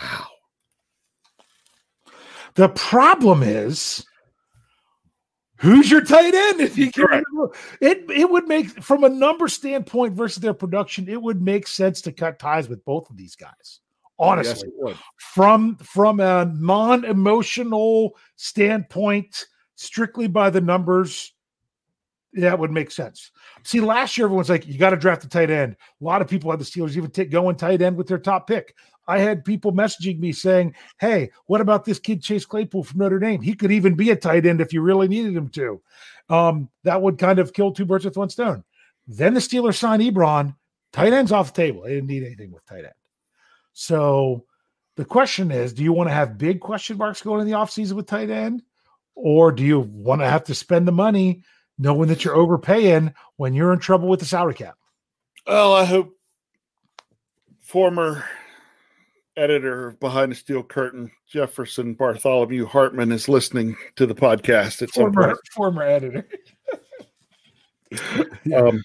Wow. 0.00 0.26
The 2.54 2.68
problem 2.70 3.42
is 3.42 4.04
who's 5.58 5.90
your 5.90 6.00
tight 6.00 6.34
end 6.34 6.60
if 6.60 6.78
you 6.78 6.90
Correct. 6.90 7.26
it 7.80 8.04
it 8.10 8.30
would 8.30 8.48
make 8.48 8.82
from 8.82 9.04
a 9.04 9.08
number 9.08 9.48
standpoint 9.48 10.14
versus 10.14 10.40
their 10.40 10.54
production, 10.54 11.08
it 11.08 11.20
would 11.20 11.42
make 11.42 11.66
sense 11.66 12.00
to 12.02 12.12
cut 12.12 12.38
ties 12.38 12.68
with 12.68 12.84
both 12.84 13.10
of 13.10 13.16
these 13.16 13.36
guys. 13.36 13.80
Honestly 14.20 14.68
would. 14.78 14.96
from 15.16 15.76
from 15.76 16.18
a 16.18 16.46
non-emotional 16.56 18.16
standpoint 18.34 19.46
strictly 19.76 20.26
by 20.26 20.50
the 20.50 20.60
numbers 20.60 21.34
that 22.32 22.58
would 22.58 22.72
make 22.72 22.90
sense 22.90 23.30
see 23.62 23.80
last 23.80 24.18
year 24.18 24.26
everyone's 24.26 24.50
like 24.50 24.66
you 24.66 24.76
got 24.76 24.90
to 24.90 24.96
draft 24.96 25.24
a 25.24 25.28
tight 25.28 25.50
end 25.50 25.76
a 26.00 26.04
lot 26.04 26.20
of 26.20 26.28
people 26.28 26.50
had 26.50 26.58
the 26.58 26.64
steelers 26.64 26.96
even 26.96 27.10
take 27.10 27.30
going 27.30 27.54
tight 27.54 27.80
end 27.80 27.96
with 27.96 28.08
their 28.08 28.18
top 28.18 28.48
pick 28.48 28.74
i 29.08 29.18
had 29.18 29.44
people 29.44 29.72
messaging 29.72 30.18
me 30.20 30.30
saying 30.32 30.74
hey 31.00 31.30
what 31.46 31.60
about 31.60 31.84
this 31.84 31.98
kid 31.98 32.22
chase 32.22 32.44
claypool 32.44 32.84
from 32.84 32.98
notre 32.98 33.18
dame? 33.18 33.42
He 33.42 33.54
could 33.54 33.72
even 33.72 33.94
be 33.94 34.10
a 34.10 34.16
tight 34.16 34.46
end 34.46 34.60
if 34.60 34.72
you 34.72 34.80
really 34.80 35.08
needed 35.08 35.34
him 35.34 35.48
to. 35.50 35.80
Um, 36.28 36.68
that 36.84 37.00
would 37.00 37.18
kind 37.18 37.38
of 37.38 37.52
kill 37.52 37.72
two 37.72 37.86
birds 37.86 38.04
with 38.04 38.16
one 38.16 38.30
stone. 38.30 38.64
Then 39.06 39.34
the 39.34 39.40
steelers 39.40 39.76
signed 39.76 40.02
ebron 40.02 40.54
tight 40.92 41.12
ends 41.12 41.32
off 41.32 41.52
the 41.52 41.62
table. 41.62 41.82
They 41.82 41.94
didn't 41.94 42.08
need 42.08 42.24
anything 42.24 42.52
with 42.52 42.64
tight 42.66 42.84
end. 42.84 42.92
So 43.72 44.44
the 44.96 45.04
question 45.04 45.50
is, 45.50 45.72
do 45.72 45.82
you 45.82 45.92
want 45.92 46.08
to 46.08 46.14
have 46.14 46.38
big 46.38 46.60
question 46.60 46.98
marks 46.98 47.22
going 47.22 47.40
in 47.40 47.46
the 47.46 47.56
offseason 47.56 47.92
with 47.92 48.06
tight 48.06 48.30
end? 48.30 48.62
Or 49.14 49.52
do 49.52 49.64
you 49.64 49.80
want 49.80 50.20
to 50.20 50.28
have 50.28 50.44
to 50.44 50.54
spend 50.54 50.86
the 50.86 50.92
money 50.92 51.42
knowing 51.78 52.08
that 52.08 52.24
you're 52.24 52.36
overpaying 52.36 53.14
when 53.36 53.54
you're 53.54 53.72
in 53.72 53.78
trouble 53.78 54.08
with 54.08 54.20
the 54.20 54.26
salary 54.26 54.54
cap? 54.54 54.76
Well, 55.46 55.72
I 55.72 55.84
hope 55.84 56.12
former 57.60 58.24
editor 59.38 59.92
behind 60.00 60.32
the 60.32 60.36
steel 60.36 60.62
curtain, 60.62 61.10
Jefferson 61.26 61.94
Bartholomew 61.94 62.66
Hartman, 62.66 63.12
is 63.12 63.28
listening 63.28 63.76
to 63.96 64.06
the 64.06 64.14
podcast 64.14 64.78
some 64.92 65.12
Former, 65.12 65.38
former 65.54 65.82
editor. 65.82 66.26
Um, 68.54 68.82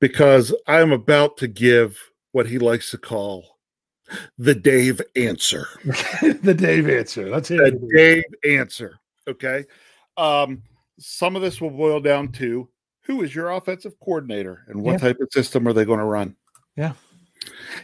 because 0.00 0.54
I'm 0.66 0.92
about 0.92 1.36
to 1.38 1.46
give 1.46 1.98
what 2.32 2.46
he 2.46 2.58
likes 2.58 2.90
to 2.92 2.98
call 2.98 3.58
the 4.38 4.54
Dave 4.54 5.02
answer. 5.14 5.66
the 6.42 6.54
Dave 6.56 6.88
answer. 6.88 7.28
That's 7.28 7.50
it. 7.50 7.58
The. 7.58 7.88
Dave 7.94 8.24
answer. 8.58 8.98
Okay. 9.28 9.64
Um, 10.16 10.62
some 10.98 11.36
of 11.36 11.42
this 11.42 11.60
will 11.60 11.70
boil 11.70 12.00
down 12.00 12.28
to 12.32 12.68
who 13.02 13.22
is 13.22 13.34
your 13.34 13.50
offensive 13.50 13.92
coordinator 14.00 14.64
and 14.68 14.82
what 14.82 14.92
Yeah. 14.92 14.98
type 14.98 15.20
of 15.20 15.28
system 15.30 15.68
are 15.68 15.72
they 15.74 15.84
going 15.84 15.98
to 15.98 16.04
run? 16.06 16.36
Yeah. 16.76 16.92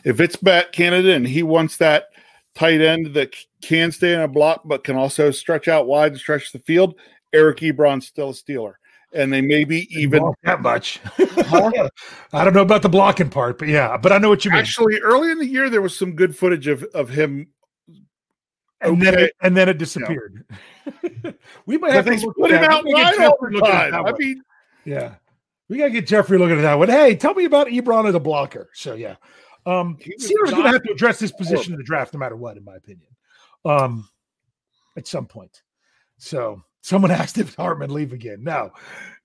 If 0.04 0.20
it's 0.20 0.42
Matt 0.42 0.72
Canada 0.72 1.12
and 1.12 1.26
he 1.26 1.42
wants 1.42 1.76
that 1.78 2.06
tight 2.54 2.80
end 2.80 3.14
that 3.14 3.34
can 3.62 3.92
stay 3.92 4.12
in 4.14 4.20
a 4.20 4.28
block 4.28 4.62
but 4.64 4.84
can 4.84 4.96
also 4.96 5.30
stretch 5.30 5.68
out 5.68 5.86
wide 5.86 6.12
and 6.12 6.20
stretch 6.20 6.52
the 6.52 6.58
field, 6.58 6.94
Eric 7.32 7.58
Ebron's 7.58 8.06
still 8.06 8.30
a 8.30 8.32
Steeler. 8.32 8.74
And 9.12 9.32
they 9.32 9.40
maybe 9.40 9.88
even 9.90 10.22
that 10.44 10.62
much. 10.62 11.00
I 11.18 12.44
don't 12.44 12.54
know 12.54 12.62
about 12.62 12.82
the 12.82 12.88
blocking 12.88 13.28
part, 13.28 13.58
but 13.58 13.66
yeah, 13.66 13.96
but 13.96 14.12
I 14.12 14.18
know 14.18 14.28
what 14.28 14.44
you 14.44 14.52
mean. 14.52 14.60
actually 14.60 15.00
early 15.00 15.32
in 15.32 15.38
the 15.38 15.46
year 15.46 15.68
there 15.68 15.82
was 15.82 15.98
some 15.98 16.14
good 16.14 16.36
footage 16.36 16.68
of, 16.68 16.84
of 16.94 17.08
him. 17.08 17.48
and 18.80 19.02
then 19.02 19.18
it, 19.18 19.32
and 19.42 19.56
then 19.56 19.68
it 19.68 19.78
disappeared. 19.78 20.46
we 21.66 21.76
might 21.76 21.92
have 21.92 22.04
to 22.04 22.32
put 22.38 22.52
him 22.52 22.62
out 22.62 22.84
wide 22.86 23.18
all 23.18 23.36
the 23.50 23.60
time. 23.60 23.94
I 23.94 24.00
one. 24.00 24.14
mean, 24.16 24.42
Yeah. 24.84 25.14
We 25.68 25.78
gotta 25.78 25.90
get 25.90 26.06
Jeffrey 26.06 26.36
looking 26.36 26.58
at 26.58 26.62
that 26.62 26.78
one. 26.78 26.88
Hey, 26.88 27.14
tell 27.14 27.34
me 27.34 27.44
about 27.44 27.68
Ebron 27.68 28.08
as 28.08 28.14
a 28.14 28.20
blocker. 28.20 28.70
So 28.74 28.94
yeah. 28.94 29.16
Um 29.66 29.96
He 30.00 30.14
Steelers 30.16 30.50
gonna 30.50 30.68
have 30.70 30.82
to 30.82 30.92
address 30.92 31.18
this 31.18 31.32
position 31.32 31.72
in 31.72 31.78
the 31.78 31.84
draft 31.84 32.12
no 32.14 32.18
matter 32.20 32.36
what, 32.36 32.56
in 32.56 32.64
my 32.64 32.76
opinion. 32.76 33.08
Um 33.64 34.08
at 34.96 35.06
some 35.06 35.26
point. 35.26 35.62
So 36.18 36.62
someone 36.82 37.10
asked 37.20 37.38
if 37.38 37.54
Hartman 37.54 37.92
leave 37.92 38.12
again. 38.12 38.42
No, 38.42 38.72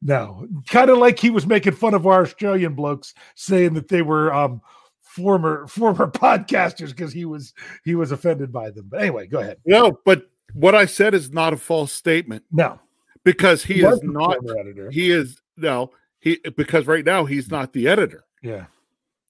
no. 0.02 0.48
Kind 0.68 0.90
of 0.90 0.98
like 0.98 1.20
he 1.20 1.30
was 1.30 1.46
making 1.48 1.74
fun 1.74 1.94
of 1.94 2.06
our 2.08 2.22
Australian 2.24 2.74
blokes, 2.74 3.14
saying 3.36 3.74
that 3.76 3.88
they 3.88 4.02
were 4.02 4.34
um 4.34 4.62
former 5.02 5.66
former 5.70 6.08
podcasters 6.08 6.90
because 6.90 7.14
he 7.14 7.26
was 7.26 7.54
he 7.84 7.96
was 7.96 8.12
offended 8.12 8.52
by 8.52 8.70
them. 8.72 8.88
But 8.90 9.02
anyway, 9.02 9.28
go 9.28 9.40
ahead. 9.40 9.58
no, 9.66 10.00
but 10.06 10.30
what 10.54 10.76
I 10.76 10.86
said 10.86 11.14
is 11.14 11.32
not 11.32 11.54
a 11.54 11.58
false 11.58 11.92
statement 11.92 12.44
No, 12.52 12.80
because 13.24 13.64
he 13.64 13.84
was 13.84 13.98
is 13.98 14.04
not 14.04 14.38
editor. 14.58 14.90
he 14.92 15.12
is 15.12 15.42
no 15.58 15.92
he 16.20 16.40
because 16.56 16.86
right 16.88 17.04
now 17.04 17.26
he's 17.26 17.50
not 17.50 17.74
the 17.74 17.88
editor. 17.88 18.24
yeah. 18.44 18.66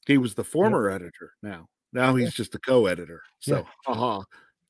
He 0.06 0.18
was 0.18 0.34
the 0.36 0.44
former 0.44 0.90
editor 0.90 1.34
now. 1.42 1.68
Now 1.94 2.16
he's 2.16 2.34
just 2.34 2.56
a 2.56 2.60
co-editor. 2.60 3.22
So 3.40 3.66
uh-huh. 3.88 4.22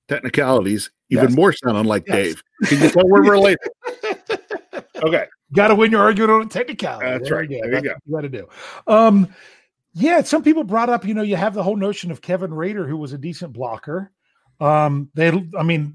Technicalities 0.08 0.92
even 1.10 1.30
Yes. 1.30 1.36
more 1.36 1.54
sound 1.54 1.78
unlike 1.78 2.04
Yes. 2.08 2.16
Dave. 2.16 2.44
Can 2.66 2.82
you 2.84 2.90
tell 2.90 3.08
we're 3.08 3.30
related? 3.30 3.60
Okay. 5.04 5.26
Got 5.54 5.68
to 5.70 5.76
win 5.76 5.92
your 5.92 6.02
argument 6.02 6.32
on 6.32 6.42
a 6.44 6.46
technicality. 6.46 7.06
That's 7.06 7.30
There 7.30 7.40
right. 7.40 7.50
you 7.50 7.62
go. 7.62 7.70
There 7.70 7.76
you 7.84 7.90
That's 7.90 8.00
what 8.06 8.06
You 8.06 8.16
got 8.16 8.22
to 8.22 8.30
do. 8.30 8.48
Um, 8.88 9.36
yeah, 9.94 10.22
some 10.24 10.44
people 10.44 10.64
brought 10.64 10.90
up, 10.90 11.06
you 11.06 11.14
know, 11.14 11.22
you 11.22 11.36
have 11.36 11.54
the 11.54 11.64
whole 11.64 11.78
notion 11.78 12.12
of 12.12 12.22
Kevin 12.22 12.54
Rader, 12.54 12.86
who 12.88 12.98
was 12.98 13.14
a 13.14 13.18
decent 13.18 13.54
blocker. 13.54 14.12
Um, 14.60 15.10
they, 15.14 15.30
I 15.58 15.64
mean, 15.64 15.94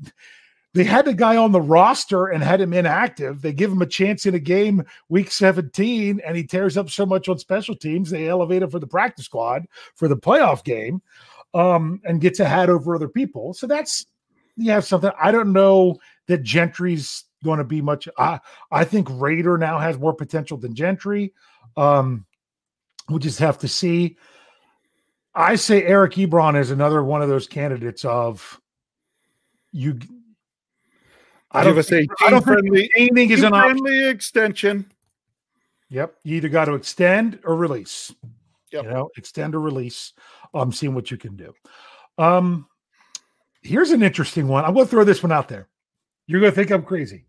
they 0.73 0.85
had 0.85 1.05
the 1.05 1.15
guy 1.15 1.37
on 1.37 1.53
the 1.53 1.61
roster 1.61 2.27
and 2.27 2.43
had 2.45 2.61
him 2.61 2.73
inactive. 2.73 3.43
They 3.43 3.53
give 3.53 3.73
him 3.73 3.83
a 3.83 3.87
chance 3.87 4.25
in 4.25 4.35
a 4.35 4.39
game 4.39 4.85
week 5.09 5.31
17, 5.33 6.21
and 6.25 6.37
he 6.37 6.45
tears 6.45 6.77
up 6.77 6.91
so 6.91 7.05
much 7.05 7.29
on 7.29 7.39
special 7.39 7.75
teams. 7.75 8.11
They 8.11 8.29
elevate 8.29 8.63
him 8.63 8.71
for 8.71 8.79
the 8.79 8.87
practice 8.87 9.25
squad 9.25 9.67
for 9.97 10.07
the 10.07 10.17
playoff 10.17 10.63
game 10.63 11.03
um, 11.55 12.01
and 12.05 12.21
gets 12.21 12.39
a 12.39 12.45
hat 12.45 12.71
over 12.71 12.95
other 12.95 13.09
people. 13.09 13.53
So 13.53 13.67
that's, 13.67 14.07
you 14.57 14.71
have 14.71 14.85
something. 14.85 15.11
I 15.21 15.33
don't 15.33 15.53
know 15.53 15.99
that 16.29 16.45
Gentry's 16.45 17.25
going 17.43 17.59
to 17.59 17.65
be 17.65 17.81
much. 17.81 18.09
I, 18.17 18.39
I 18.71 18.85
think 18.85 19.09
Rader 19.11 19.59
now 19.59 19.79
has 19.79 19.99
more 19.99 20.15
potential 20.15 20.57
than 20.57 20.75
Gentry. 20.75 21.33
Um, 21.77 22.27
we'll 23.09 23.19
just 23.19 23.41
have 23.41 23.59
to 23.59 23.69
see. 23.69 24.17
I 25.35 25.57
say 25.57 25.83
Eric 25.85 26.15
Ebron 26.15 26.59
is 26.59 26.71
another 26.71 27.03
one 27.03 27.23
of 27.23 27.29
those 27.29 27.47
candidates 27.47 28.05
of 28.05 28.61
you. 29.73 29.99
I 31.53 31.65
don't, 31.65 31.77
a 31.77 32.07
I 32.21 32.31
don't 32.31 32.45
think 32.45 32.45
friendly, 32.45 32.91
anything 32.97 33.31
is 33.31 33.43
an 33.43 33.53
option. 33.53 33.79
friendly 33.79 34.09
extension. 34.09 34.91
Yep. 35.89 36.15
You 36.23 36.37
either 36.37 36.49
got 36.49 36.67
to 36.67 36.75
extend 36.75 37.41
or 37.45 37.57
release. 37.57 38.15
Yep. 38.73 38.85
You 38.85 38.91
know, 38.91 39.11
extend 39.17 39.55
or 39.57 39.61
release. 39.61 40.13
I'm 40.55 40.61
um, 40.61 40.73
seeing 40.73 40.95
what 40.95 41.11
you 41.11 41.17
can 41.17 41.37
do. 41.37 41.53
Um, 42.19 42.69
here's 43.63 43.91
an 43.91 44.03
interesting 44.03 44.47
one. 44.47 44.65
I'm 44.65 44.75
going 44.75 44.87
to 44.87 44.91
throw 44.91 45.05
this 45.05 45.23
one 45.23 45.33
out 45.33 45.49
there. 45.49 45.69
You're 46.27 46.41
going 46.41 46.53
to 46.53 46.57
think 46.57 46.71
I'm 46.71 46.83
crazy. 46.83 47.25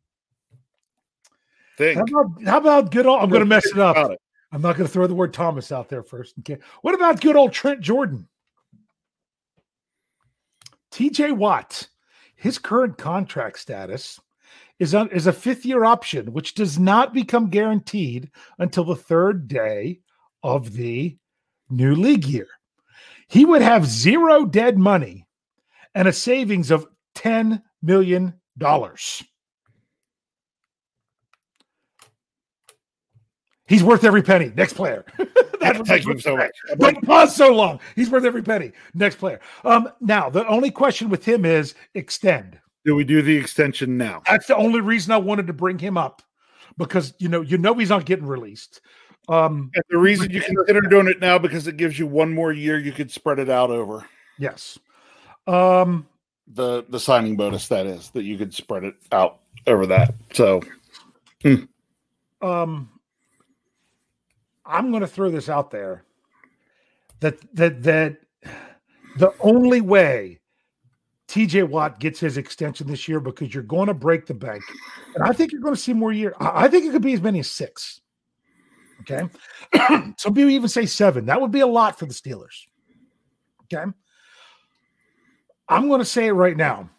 Think. 1.78 1.98
How 1.98 2.22
about, 2.22 2.44
how 2.44 2.58
about 2.58 2.92
good 2.92 3.08
old? 3.08 3.22
I'm 3.24 3.30
going 3.30 3.42
to 3.42 3.46
mess 3.46 3.66
it 3.66 3.80
up. 3.80 4.12
It. 4.12 4.20
I'm 4.52 4.62
not 4.62 4.76
going 4.76 4.88
to 4.88 4.94
throw 4.94 5.08
the 5.08 5.16
word 5.16 5.34
Thomas 5.34 5.72
out 5.72 5.90
there 5.90 6.04
first. 6.04 6.36
Okay. 6.40 6.58
What 6.82 6.94
about 6.94 7.22
good 7.22 7.36
old 7.36 7.54
Trent 7.54 7.82
Jordan? 7.82 8.28
TJ 10.92 11.36
Watt, 11.38 11.88
his 12.42 12.58
current 12.58 12.98
contract 12.98 13.60
status 13.60 14.20
is, 14.80 14.96
on, 14.96 15.12
is 15.12 15.28
a 15.28 15.32
fifth 15.32 15.64
year 15.64 15.86
option, 15.86 16.34
which 16.34 16.56
does 16.56 16.80
not 16.80 17.14
become 17.14 17.52
guaranteed 17.52 18.32
until 18.58 18.84
the 18.84 18.96
third 18.96 19.48
day 19.48 20.00
of 20.42 20.74
the 20.74 21.16
new 21.70 21.94
league 21.94 22.26
year. 22.26 22.48
He 23.28 23.46
would 23.46 23.62
have 23.62 23.86
zero 23.86 24.44
dead 24.44 24.80
money 24.80 25.28
and 25.94 26.08
a 26.08 26.14
savings 26.14 26.72
of 26.72 26.88
$10 27.14 27.62
million. 27.84 28.34
He's 33.72 33.86
worth 33.86 34.04
every 34.04 34.22
penny. 34.22 34.52
Next 34.54 34.74
player. 34.74 35.06
That's 35.62 35.80
what 35.80 35.88
Thank 35.88 36.06
you 36.06 36.20
so 36.20 36.36
much. 36.36 36.52
Don't 36.78 37.02
pause 37.06 37.34
so 37.34 37.54
long. 37.54 37.80
He's 37.96 38.10
worth 38.10 38.26
every 38.26 38.44
penny. 38.44 38.74
Next 38.94 39.16
player. 39.16 39.40
Um, 39.64 39.90
now 40.02 40.30
the 40.30 40.46
only 40.46 40.72
question 40.72 41.08
with 41.08 41.24
him 41.24 41.46
is 41.46 41.74
extend. 41.94 42.60
Do 42.84 42.98
we 42.98 43.06
do 43.06 43.22
the 43.22 43.38
extension 43.38 43.98
now? 43.98 44.24
That's 44.30 44.48
the 44.48 44.58
only 44.58 44.82
reason 44.82 45.14
I 45.14 45.18
wanted 45.20 45.48
to 45.48 45.54
bring 45.54 45.80
him 45.80 45.98
up 45.98 46.22
because 46.78 47.14
you 47.18 47.30
know 47.30 47.40
you 47.40 47.58
know 47.58 47.74
he's 47.76 47.88
not 47.88 48.06
getting 48.06 48.26
released. 48.26 48.82
Um, 49.30 49.72
And 49.74 49.84
the 49.90 50.00
reason 50.00 50.30
you 50.32 50.42
consider 50.42 50.82
doing 50.82 51.08
it 51.08 51.22
now 51.22 51.38
because 51.38 51.66
it 51.66 51.78
gives 51.78 51.98
you 51.98 52.08
one 52.08 52.34
more 52.34 52.52
year 52.52 52.78
you 52.78 52.92
could 52.92 53.10
spread 53.10 53.40
it 53.40 53.50
out 53.50 53.70
over 53.70 54.06
yes. 54.38 54.78
Um, 55.48 56.08
the 56.46 56.84
the 56.90 57.00
signing 57.00 57.38
bonus 57.38 57.70
that 57.70 57.86
is 57.86 58.10
that 58.10 58.24
you 58.24 58.38
could 58.38 58.54
spread 58.54 58.84
it 58.84 58.96
out 59.14 59.40
over 59.66 59.86
that. 59.86 60.14
So 60.34 60.62
Hmm. 61.42 61.64
Um, 62.42 62.90
I'm 64.66 64.92
going 64.92 65.02
to 65.02 65.08
throw 65.08 65.30
this 65.30 65.50
out 65.50 65.72
there 65.72 66.04
that 67.20 67.40
that 67.56 67.84
that 67.84 68.18
the 69.18 69.34
only 69.40 69.82
way 69.82 70.40
TJ 71.28 71.70
Watt 71.70 72.00
gets 72.00 72.20
his 72.20 72.38
extension 72.38 72.88
this 72.88 73.08
year 73.08 73.20
because 73.20 73.54
you're 73.54 73.64
going 73.64 73.88
to 73.88 73.94
break 73.94 74.26
the 74.26 74.34
bank, 74.34 74.64
and 75.16 75.24
I 75.24 75.32
think 75.32 75.52
you're 75.52 75.62
going 75.62 75.76
to 75.76 75.80
see 75.80 75.94
more 75.94 76.12
year. 76.12 76.36
I 76.40 76.68
think 76.68 76.86
it 76.86 76.92
could 76.92 77.02
be 77.02 77.14
as 77.14 77.22
many 77.22 77.40
as 77.40 77.50
six. 77.50 78.02
Okay, 79.02 79.28
some 80.18 80.34
people 80.34 80.50
even 80.50 80.70
say 80.70 80.86
seven. 80.86 81.26
That 81.26 81.40
would 81.40 81.52
be 81.52 81.62
a 81.62 81.68
lot 81.68 81.98
for 81.98 82.06
the 82.06 82.14
Steelers. 82.14 82.66
Okay, 83.64 83.90
I'm 85.70 85.88
going 85.88 86.00
to 86.00 86.06
say 86.06 86.28
it 86.28 86.34
right 86.34 86.58
now 86.58 86.90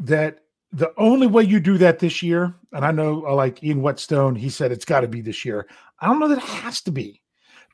that 0.00 0.40
the 0.72 0.92
only 0.96 1.26
way 1.26 1.42
you 1.42 1.60
do 1.60 1.78
that 1.78 1.98
this 1.98 2.22
year, 2.22 2.54
and 2.72 2.84
I 2.84 2.92
know 2.92 3.24
uh, 3.26 3.34
like 3.34 3.62
Ian 3.64 3.82
Whetstone, 3.82 4.34
he 4.34 4.50
said 4.50 4.70
it's 4.70 4.84
got 4.84 5.00
to 5.00 5.08
be 5.08 5.20
this 5.20 5.44
year. 5.44 5.66
I 6.00 6.06
don't 6.06 6.18
know 6.18 6.28
that 6.28 6.38
it 6.38 6.44
has 6.44 6.80
to 6.82 6.90
be. 6.90 7.22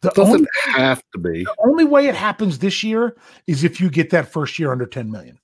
The 0.02 0.10
doesn't 0.10 0.34
only, 0.34 0.46
have 0.66 1.02
to 1.12 1.18
be. 1.18 1.44
The 1.44 1.54
only 1.64 1.84
way 1.84 2.06
it 2.06 2.14
happens 2.14 2.58
this 2.58 2.82
year 2.84 3.16
is 3.46 3.64
if 3.64 3.80
you 3.80 3.90
get 3.90 4.10
that 4.10 4.28
first 4.28 4.58
year 4.58 4.70
under 4.70 4.86
10 4.86 5.10
million. 5.10 5.38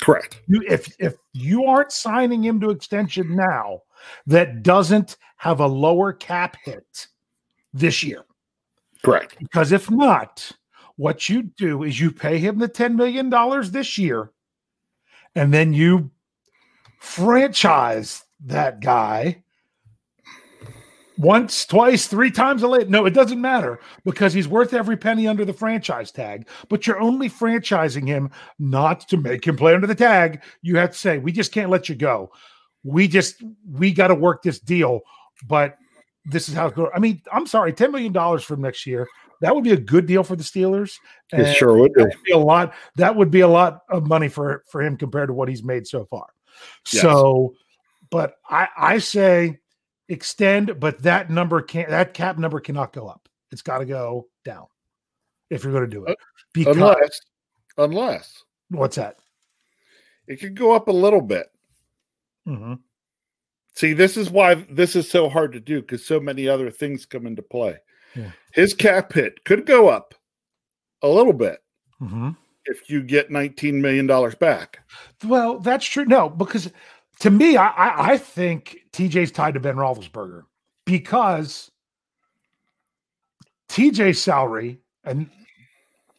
Correct. 0.00 0.42
You, 0.46 0.62
if 0.68 0.94
if 0.98 1.14
you 1.32 1.64
aren't 1.64 1.90
signing 1.90 2.44
him 2.44 2.60
to 2.60 2.70
extension 2.70 3.34
now, 3.34 3.80
that 4.26 4.62
doesn't 4.62 5.16
have 5.36 5.60
a 5.60 5.66
lower 5.66 6.12
cap 6.12 6.56
hit 6.64 7.06
this 7.72 8.02
year. 8.02 8.24
Correct. 9.02 9.38
Because 9.38 9.72
if 9.72 9.90
not, 9.90 10.52
what 10.96 11.28
you 11.28 11.42
do 11.42 11.82
is 11.82 11.98
you 11.98 12.10
pay 12.10 12.38
him 12.38 12.58
the 12.58 12.68
$10 12.68 12.94
million 12.94 13.30
this 13.70 13.96
year, 13.96 14.32
and 15.34 15.52
then 15.52 15.72
you 15.72 16.10
franchise 16.98 18.24
that 18.44 18.80
guy 18.80 19.42
once, 21.18 21.64
twice, 21.64 22.06
three 22.06 22.30
times 22.30 22.62
a 22.62 22.68
late. 22.68 22.88
No, 22.88 23.06
it 23.06 23.14
doesn't 23.14 23.40
matter 23.40 23.80
because 24.04 24.32
he's 24.32 24.48
worth 24.48 24.74
every 24.74 24.96
penny 24.96 25.26
under 25.26 25.44
the 25.44 25.52
franchise 25.52 26.12
tag. 26.12 26.46
But 26.68 26.86
you're 26.86 27.00
only 27.00 27.30
franchising 27.30 28.06
him 28.06 28.30
not 28.58 29.08
to 29.08 29.16
make 29.16 29.46
him 29.46 29.56
play 29.56 29.74
under 29.74 29.86
the 29.86 29.94
tag. 29.94 30.42
You 30.62 30.76
have 30.76 30.90
to 30.90 30.98
say, 30.98 31.18
we 31.18 31.32
just 31.32 31.52
can't 31.52 31.70
let 31.70 31.88
you 31.88 31.94
go. 31.94 32.30
We 32.84 33.08
just 33.08 33.42
we 33.72 33.92
got 33.92 34.08
to 34.08 34.14
work 34.14 34.42
this 34.42 34.60
deal. 34.60 35.00
But 35.46 35.76
this 36.24 36.48
is 36.48 36.54
how 36.54 36.66
it's 36.66 36.76
going. 36.76 36.90
I 36.94 36.98
mean, 36.98 37.22
I'm 37.32 37.46
sorry, 37.46 37.72
$10 37.72 37.90
million 37.92 38.38
from 38.40 38.60
next 38.60 38.86
year. 38.86 39.08
That 39.40 39.54
would 39.54 39.64
be 39.64 39.72
a 39.72 39.76
good 39.76 40.06
deal 40.06 40.22
for 40.22 40.34
the 40.34 40.42
Steelers. 40.42 40.96
It 41.32 41.54
sure 41.54 41.76
would, 41.76 41.92
would 41.96 42.14
be 42.24 42.32
a 42.32 42.38
lot. 42.38 42.74
That 42.96 43.14
would 43.14 43.30
be 43.30 43.40
a 43.40 43.48
lot 43.48 43.82
of 43.90 44.06
money 44.06 44.28
for 44.28 44.64
for 44.66 44.82
him 44.82 44.96
compared 44.96 45.28
to 45.28 45.34
what 45.34 45.48
he's 45.48 45.62
made 45.62 45.86
so 45.86 46.06
far. 46.06 46.26
Yes. 46.92 47.02
So, 47.02 47.54
but 48.10 48.36
I 48.48 48.68
I 48.76 48.98
say 48.98 49.58
extend, 50.08 50.78
but 50.78 51.02
that 51.02 51.30
number 51.30 51.62
can't 51.62 51.88
that 51.90 52.14
cap 52.14 52.38
number 52.38 52.60
cannot 52.60 52.92
go 52.92 53.08
up. 53.08 53.28
It's 53.52 53.62
got 53.62 53.78
to 53.78 53.84
go 53.84 54.28
down 54.44 54.66
if 55.50 55.62
you're 55.62 55.72
going 55.72 55.88
to 55.88 55.90
do 55.90 56.04
it. 56.06 56.12
Uh, 56.12 56.24
because, 56.52 56.76
unless, 56.76 57.20
unless 57.78 58.44
what's 58.70 58.96
that? 58.96 59.18
It 60.26 60.40
could 60.40 60.56
go 60.56 60.72
up 60.72 60.88
a 60.88 60.92
little 60.92 61.20
bit. 61.20 61.46
Mm-hmm. 62.48 62.74
See, 63.74 63.92
this 63.92 64.16
is 64.16 64.30
why 64.30 64.54
this 64.54 64.96
is 64.96 65.10
so 65.10 65.28
hard 65.28 65.52
to 65.52 65.60
do 65.60 65.80
because 65.80 66.04
so 66.04 66.18
many 66.18 66.48
other 66.48 66.70
things 66.70 67.06
come 67.06 67.26
into 67.26 67.42
play. 67.42 67.76
Yeah. 68.14 68.30
His 68.52 68.72
cap 68.72 69.12
hit 69.12 69.44
could 69.44 69.66
go 69.66 69.88
up 69.88 70.14
a 71.02 71.08
little 71.08 71.34
bit 71.34 71.60
mm-hmm. 72.00 72.30
If 72.66 72.90
you 72.90 73.02
get 73.02 73.30
$19 73.30 73.74
million 73.74 74.06
back. 74.40 74.80
Well, 75.24 75.58
that's 75.60 75.86
true. 75.86 76.04
No, 76.04 76.28
because 76.28 76.70
to 77.20 77.30
me, 77.30 77.56
I, 77.56 77.68
I, 77.68 78.12
I 78.12 78.18
think 78.18 78.78
TJ's 78.92 79.30
tied 79.30 79.54
to 79.54 79.60
Ben 79.60 79.76
Roethlisberger 79.76 80.42
because 80.84 81.70
TJ's 83.68 84.20
salary 84.20 84.78
and 85.04 85.30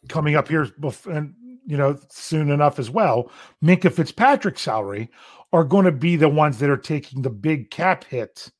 coming 0.09 0.35
up 0.35 0.47
here 0.47 0.67
and 1.09 1.33
you 1.65 1.77
know 1.77 1.97
soon 2.09 2.49
enough 2.49 2.79
as 2.79 2.89
well, 2.89 3.31
Minkah 3.63 3.91
Fitzpatrick's 3.91 4.61
salary 4.61 5.09
are 5.53 5.63
going 5.63 5.85
to 5.85 5.91
be 5.91 6.15
the 6.15 6.29
ones 6.29 6.59
that 6.59 6.69
are 6.69 6.77
taking 6.77 7.21
the 7.21 7.29
big 7.29 7.71
cap 7.71 8.03
hit 8.03 8.51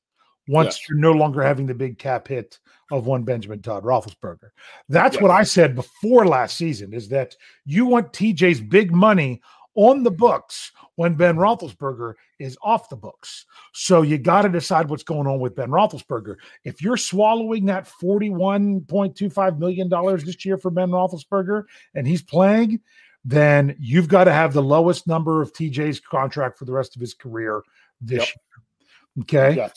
once 0.48 0.88
you're 0.88 0.98
no 0.98 1.12
longer 1.12 1.42
having 1.42 1.66
the 1.66 1.74
big 1.74 1.98
cap 1.98 2.28
hit 2.28 2.60
of 2.92 3.06
one 3.06 3.24
Benjamin 3.24 3.62
Todd 3.62 3.84
Roethlisberger. 3.84 4.50
That's 4.88 5.20
what 5.20 5.32
I 5.32 5.44
said 5.44 5.76
before 5.76 6.26
last 6.26 6.58
season 6.58 6.94
is 6.94 7.10
that 7.10 7.36
you 7.66 7.86
want 7.86 8.14
TJ's 8.14 8.62
big 8.62 8.92
money 8.92 9.42
on 9.76 10.04
the 10.04 10.12
books 10.12 10.72
when 10.96 11.14
Ben 11.14 11.36
Roethlisberger 11.36 12.16
is 12.40 12.58
off 12.64 12.90
the 12.90 12.96
books. 12.96 13.46
So 13.74 14.02
you 14.02 14.18
got 14.18 14.42
to 14.42 14.50
decide 14.50 14.90
what's 14.90 15.04
going 15.04 15.28
on 15.28 15.40
with 15.40 15.56
Ben 15.56 15.70
Roethlisberger. 15.70 16.38
If 16.64 16.82
you're 16.82 16.98
swallowing 16.98 17.66
that 17.66 17.88
$41.25 18.02 19.60
million 19.60 19.90
this 20.26 20.46
year 20.46 20.58
for 20.58 20.72
Ben 20.72 20.90
Roethlisberger 20.90 21.66
and 21.94 22.08
he's 22.08 22.24
playing, 22.24 22.80
then 23.24 23.76
you've 23.80 24.08
got 24.08 24.24
to 24.24 24.34
have 24.34 24.54
the 24.54 24.64
lowest 24.64 25.06
number 25.06 25.42
of 25.42 25.54
TJ's 25.54 26.00
contract 26.00 26.58
for 26.58 26.66
the 26.66 26.74
rest 26.74 26.96
of 26.96 27.02
his 27.02 27.14
career 27.14 27.62
this 28.02 28.20
yep. 28.20 28.28
year. 28.28 29.24
Okay. 29.24 29.70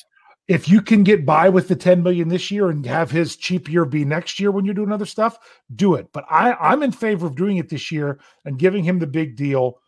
If 0.48 0.68
you 0.68 0.82
can 0.82 1.04
get 1.04 1.24
by 1.24 1.48
with 1.48 1.68
the 1.68 1.76
10 1.76 2.02
million 2.02 2.28
this 2.28 2.50
year 2.50 2.70
and 2.70 2.84
have 2.84 3.10
his 3.10 3.36
cheap 3.36 3.70
year 3.70 3.84
be 3.84 4.04
next 4.04 4.40
year 4.40 4.50
when 4.50 4.64
you're 4.64 4.74
doing 4.74 4.92
other 4.92 5.06
stuff, 5.06 5.38
do 5.76 5.94
it. 5.94 6.08
But 6.12 6.24
I, 6.28 6.54
I'm 6.54 6.82
in 6.82 6.90
favor 6.90 7.26
of 7.26 7.36
doing 7.36 7.58
it 7.58 7.68
this 7.68 7.92
year 7.92 8.18
and 8.44 8.58
giving 8.58 8.82
him 8.82 8.98
the 8.98 9.06
big 9.06 9.36
deal 9.36 9.78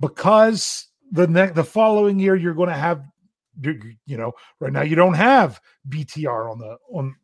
because 0.00 0.88
the 1.12 1.26
next 1.26 1.54
the 1.54 1.64
following 1.64 2.18
year 2.18 2.36
you're 2.36 2.54
going 2.54 2.68
to 2.68 2.74
have 2.74 3.04
you 3.62 4.18
know 4.18 4.32
right 4.60 4.72
now 4.72 4.82
you 4.82 4.96
don't 4.96 5.14
have 5.14 5.60
BTR 5.88 6.50
on 6.50 6.58
the 6.58 6.76
on 6.90 7.14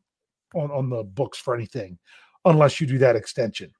on 0.55 0.71
on 0.71 0.89
the 0.89 1.03
books 1.03 1.39
for 1.39 1.55
anything 1.55 1.99
unless 2.45 2.81
you 2.81 2.87
do 2.87 2.99
that 2.99 3.17
extension 3.17 3.71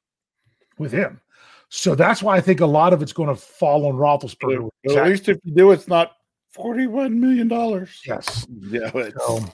with 0.79 0.93
him. 0.93 1.21
So 1.69 1.95
that's 1.95 2.23
why 2.23 2.37
I 2.37 2.41
think 2.41 2.61
a 2.61 2.67
lot 2.67 2.93
of 2.93 3.01
it's 3.01 3.15
going 3.15 3.31
to 3.31 3.35
fall 3.35 3.87
on 3.87 3.95
Roethlisberger. 3.95 4.69
At 4.91 5.07
least 5.07 5.29
if 5.29 5.39
you 5.43 5.55
do, 5.55 5.71
it's 5.71 5.89
not 5.89 6.13
forty-one 6.53 7.21
million 7.21 7.49
dollars. 7.49 8.01
Yes. 8.07 8.47
Yeah. 8.61 8.91
So, 9.19 9.45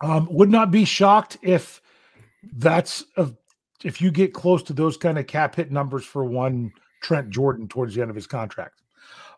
um, 0.00 0.28
would 0.30 0.50
not 0.50 0.70
be 0.70 0.84
shocked 0.84 1.38
if 1.42 1.80
that's 2.56 3.04
a, 3.16 3.30
if 3.84 4.00
you 4.00 4.10
get 4.10 4.34
close 4.34 4.62
to 4.64 4.72
those 4.72 4.96
kind 4.96 5.18
of 5.18 5.26
cap 5.26 5.54
hit 5.54 5.70
numbers 5.70 6.04
for 6.04 6.24
one 6.24 6.72
Trent 7.02 7.30
Jordan 7.30 7.68
towards 7.68 7.94
the 7.94 8.00
end 8.00 8.10
of 8.10 8.16
his 8.16 8.26
contract. 8.26 8.82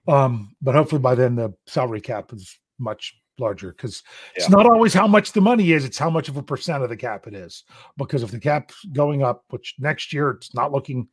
Um, 0.08 0.54
but 0.62 0.74
hopefully 0.74 1.00
by 1.00 1.14
then 1.14 1.34
the 1.34 1.52
salary 1.66 2.00
cap 2.00 2.32
is 2.32 2.58
much 2.78 3.14
larger 3.38 3.72
because 3.72 4.02
yeah. 4.06 4.42
it's 4.42 4.50
not 4.50 4.66
always 4.66 4.94
how 4.94 5.06
much 5.06 5.32
the 5.32 5.40
money 5.40 5.72
is, 5.72 5.84
it's 5.84 5.98
how 5.98 6.10
much 6.10 6.28
of 6.28 6.36
a 6.36 6.42
percent 6.42 6.82
of 6.82 6.88
the 6.88 6.96
cap 6.96 7.26
it 7.26 7.34
is. 7.34 7.64
Because 7.96 8.22
if 8.22 8.30
the 8.30 8.40
cap's 8.40 8.84
going 8.92 9.22
up, 9.22 9.44
which 9.50 9.74
next 9.78 10.12
year 10.12 10.30
it's 10.30 10.54
not 10.54 10.72
looking, 10.72 11.08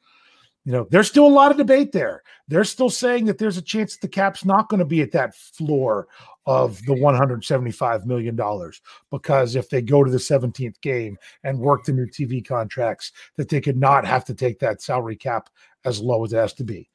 you 0.66 0.72
know, 0.72 0.88
there's 0.90 1.10
still 1.10 1.28
a 1.28 1.28
lot 1.28 1.52
of 1.52 1.58
debate 1.58 1.92
there. 1.92 2.24
They're 2.48 2.64
still 2.64 2.90
saying 2.90 3.26
that 3.26 3.38
there's 3.38 3.58
a 3.58 3.62
chance 3.62 3.94
that 3.94 4.02
the 4.02 4.08
cap's 4.08 4.46
not 4.46 4.70
going 4.70 4.80
to 4.80 4.86
be 4.86 5.02
at 5.02 5.12
that 5.12 5.36
floor 5.36 6.08
of 6.46 6.82
the 6.86 6.94
175 6.94 8.06
million 8.06 8.36
dollars 8.36 8.82
because 9.10 9.56
if 9.56 9.70
they 9.70 9.82
go 9.82 10.04
to 10.04 10.12
the 10.12 10.18
17th 10.18 10.80
game 10.82 11.18
and 11.44 11.60
work 11.60 11.84
the 11.84 11.94
new 11.94 12.06
TV 12.06 12.46
contracts 12.46 13.12
that 13.38 13.50
they 13.50 13.62
could 13.62 13.78
not 13.78 14.06
have 14.06 14.26
to 14.26 14.34
take 14.34 14.60
that 14.60 14.82
salary 14.82 15.16
cap 15.16 15.50
as 15.86 16.02
low 16.02 16.24
as 16.24 16.34
it 16.34 16.38
has 16.38 16.54
to 16.54 16.64
be. 16.64 16.90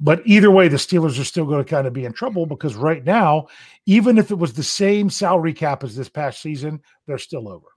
But 0.00 0.22
either 0.24 0.50
way, 0.50 0.68
the 0.68 0.76
Steelers 0.76 1.20
are 1.20 1.24
still 1.24 1.46
going 1.46 1.64
to 1.64 1.70
kind 1.70 1.86
of 1.86 1.92
be 1.92 2.04
in 2.04 2.12
trouble 2.12 2.46
because 2.46 2.74
right 2.74 3.04
now, 3.04 3.46
even 3.86 4.18
if 4.18 4.30
it 4.30 4.38
was 4.38 4.52
the 4.52 4.62
same 4.62 5.08
salary 5.08 5.52
cap 5.52 5.84
as 5.84 5.94
this 5.94 6.08
past 6.08 6.42
season, 6.42 6.80
they're 7.06 7.16
still 7.16 7.48
over. 7.48 7.68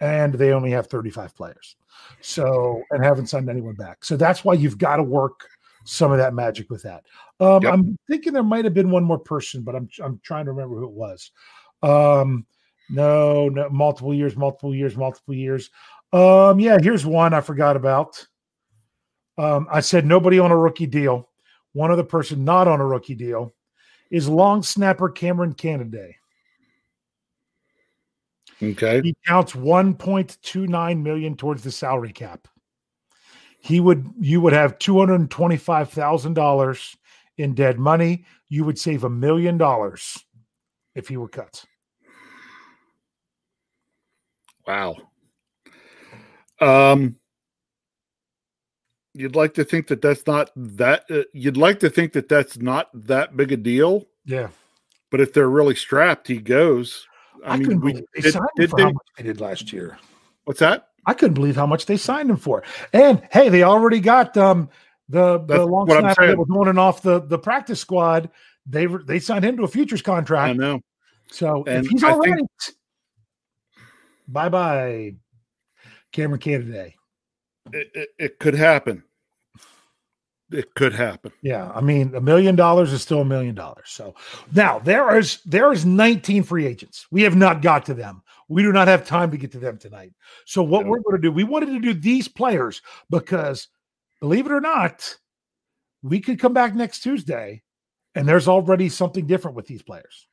And 0.00 0.34
they 0.34 0.52
only 0.52 0.70
have 0.72 0.88
35 0.88 1.34
players. 1.34 1.76
So, 2.20 2.82
and 2.90 3.02
haven't 3.02 3.28
signed 3.28 3.48
anyone 3.48 3.74
back. 3.74 4.04
So 4.04 4.16
that's 4.16 4.44
why 4.44 4.54
you've 4.54 4.78
got 4.78 4.96
to 4.96 5.02
work 5.02 5.48
some 5.84 6.12
of 6.12 6.18
that 6.18 6.34
magic 6.34 6.68
with 6.68 6.82
that. 6.82 7.04
Um, 7.40 7.62
yep. 7.62 7.72
I'm 7.72 7.96
thinking 8.08 8.32
there 8.32 8.42
might 8.42 8.64
have 8.64 8.74
been 8.74 8.90
one 8.90 9.04
more 9.04 9.18
person, 9.18 9.62
but 9.62 9.74
I'm 9.74 9.88
I'm 10.02 10.20
trying 10.22 10.44
to 10.46 10.52
remember 10.52 10.76
who 10.76 10.84
it 10.84 10.90
was. 10.90 11.30
Um, 11.82 12.46
no, 12.90 13.48
no, 13.48 13.68
multiple 13.70 14.14
years, 14.14 14.36
multiple 14.36 14.74
years, 14.74 14.96
multiple 14.96 15.34
years. 15.34 15.70
Um, 16.12 16.60
yeah, 16.60 16.78
here's 16.80 17.06
one 17.06 17.34
I 17.34 17.40
forgot 17.40 17.76
about. 17.76 18.24
Um, 19.38 19.66
I 19.70 19.80
said 19.80 20.06
nobody 20.06 20.38
on 20.38 20.50
a 20.50 20.56
rookie 20.56 20.86
deal. 20.86 21.28
One 21.72 21.90
other 21.90 22.04
person 22.04 22.44
not 22.44 22.68
on 22.68 22.80
a 22.80 22.86
rookie 22.86 23.14
deal 23.14 23.54
is 24.10 24.28
long 24.28 24.62
snapper 24.62 25.10
Kameron 25.10 25.56
Canaday. 25.56 26.14
Okay. 28.62 29.02
He 29.02 29.14
counts 29.26 29.52
1.29 29.52 31.02
million 31.02 31.36
towards 31.36 31.62
the 31.62 31.70
salary 31.70 32.12
cap. 32.12 32.48
He 33.60 33.80
would 33.80 34.06
you 34.20 34.40
would 34.40 34.52
have 34.52 34.78
$225,000 34.78 36.96
in 37.38 37.54
dead 37.54 37.78
money. 37.78 38.24
You 38.48 38.64
would 38.64 38.78
save 38.78 39.04
a 39.04 39.10
million 39.10 39.58
dollars 39.58 40.24
if 40.94 41.08
he 41.08 41.16
were 41.16 41.28
cut. 41.28 41.64
Wow. 44.66 44.96
Um 46.60 47.16
you'd 49.14 49.36
like 49.36 49.54
to 49.54 49.64
think 49.64 49.86
that 49.88 50.02
that's 50.02 50.26
not 50.26 50.50
that 50.54 51.04
uh, 51.10 51.22
you'd 51.32 51.56
like 51.56 51.80
to 51.80 51.88
think 51.90 52.12
that 52.12 52.28
that's 52.28 52.58
not 52.58 52.88
that 52.94 53.36
big 53.36 53.50
a 53.50 53.56
deal 53.56 54.04
yeah 54.26 54.48
But 55.10 55.20
if 55.20 55.32
they're 55.32 55.48
really 55.48 55.74
strapped, 55.76 56.26
he 56.28 56.38
goes. 56.38 57.06
I, 57.44 57.50
I, 57.54 57.56
mean, 57.56 57.64
couldn't 57.64 57.80
we 57.82 57.92
believe 57.92 58.06
they 58.14 58.20
did, 58.22 58.32
signed 58.32 58.44
him 58.56 58.62
did 58.62 58.70
for 58.70 58.76
they, 58.76 58.82
how 58.84 58.90
much 58.90 59.06
they 59.16 59.22
did 59.24 59.40
last 59.40 59.72
year. 59.72 59.98
what's 60.44 60.60
that? 60.60 60.88
I 61.06 61.14
couldn't 61.14 61.34
believe 61.34 61.56
how 61.56 61.66
much 61.66 61.86
they 61.86 61.96
signed 61.96 62.30
him 62.30 62.36
for. 62.36 62.62
And 62.92 63.22
hey, 63.30 63.48
they 63.48 63.62
already 63.62 64.00
got 64.00 64.36
um 64.36 64.68
the 65.08 65.38
the 65.38 65.64
long 65.64 65.86
snapper 65.88 66.26
that 66.26 66.38
was 66.38 66.48
on 66.50 66.68
and 66.68 66.78
off 66.78 67.02
the 67.02 67.20
the 67.20 67.38
practice 67.38 67.80
squad. 67.80 68.30
They 68.68 68.88
were- 68.88 69.02
they 69.04 69.20
signed 69.20 69.44
him 69.44 69.56
to 69.58 69.62
a 69.62 69.68
futures 69.68 70.02
contract. 70.02 70.50
I 70.50 70.52
know. 70.54 70.80
So 71.30 71.62
And 71.66 71.84
if 71.84 71.90
he's 71.90 72.02
I 72.02 72.10
all 72.12 72.18
right, 72.18 72.34
think- 72.34 72.48
bye 74.26 74.48
bye, 74.48 75.14
Kameron 76.12 76.38
Canaday. 76.40 76.94
It, 77.72 77.90
it, 77.94 78.08
it 78.18 78.38
could 78.38 78.54
happen. 78.54 79.02
It 80.50 80.74
could 80.74 80.92
happen. 80.92 81.32
Yeah, 81.42 81.72
I 81.74 81.80
mean, 81.80 82.14
a 82.14 82.20
million 82.20 82.54
dollars 82.54 82.92
is 82.92 83.02
still 83.02 83.20
a 83.22 83.24
million 83.24 83.54
dollars. 83.54 83.88
So 83.88 84.14
now 84.52 84.78
there 84.78 85.18
is 85.18 85.40
there 85.44 85.72
is 85.72 85.84
19 85.84 86.44
free 86.44 86.66
agents. 86.66 87.06
We 87.10 87.22
have 87.22 87.34
not 87.34 87.62
got 87.62 87.84
to 87.86 87.94
them. 87.94 88.22
We 88.48 88.62
do 88.62 88.72
not 88.72 88.86
have 88.86 89.04
time 89.04 89.32
to 89.32 89.36
get 89.36 89.50
to 89.52 89.58
them 89.58 89.76
tonight. 89.76 90.12
So 90.44 90.62
what 90.62 90.84
No. 90.84 90.90
we're 90.92 91.00
going 91.00 91.16
to 91.16 91.22
do, 91.22 91.32
we 91.32 91.42
wanted 91.42 91.66
to 91.66 91.80
do 91.80 91.92
these 91.94 92.28
players 92.28 92.80
because, 93.10 93.66
believe 94.20 94.46
it 94.46 94.52
or 94.52 94.60
not, 94.60 95.16
we 96.04 96.20
could 96.20 96.38
come 96.38 96.52
back 96.54 96.76
next 96.76 97.00
Tuesday, 97.00 97.62
and 98.14 98.28
there's 98.28 98.46
already 98.46 98.88
something 98.88 99.26
different 99.26 99.56
with 99.56 99.66
these 99.66 99.82
players. 99.82 100.28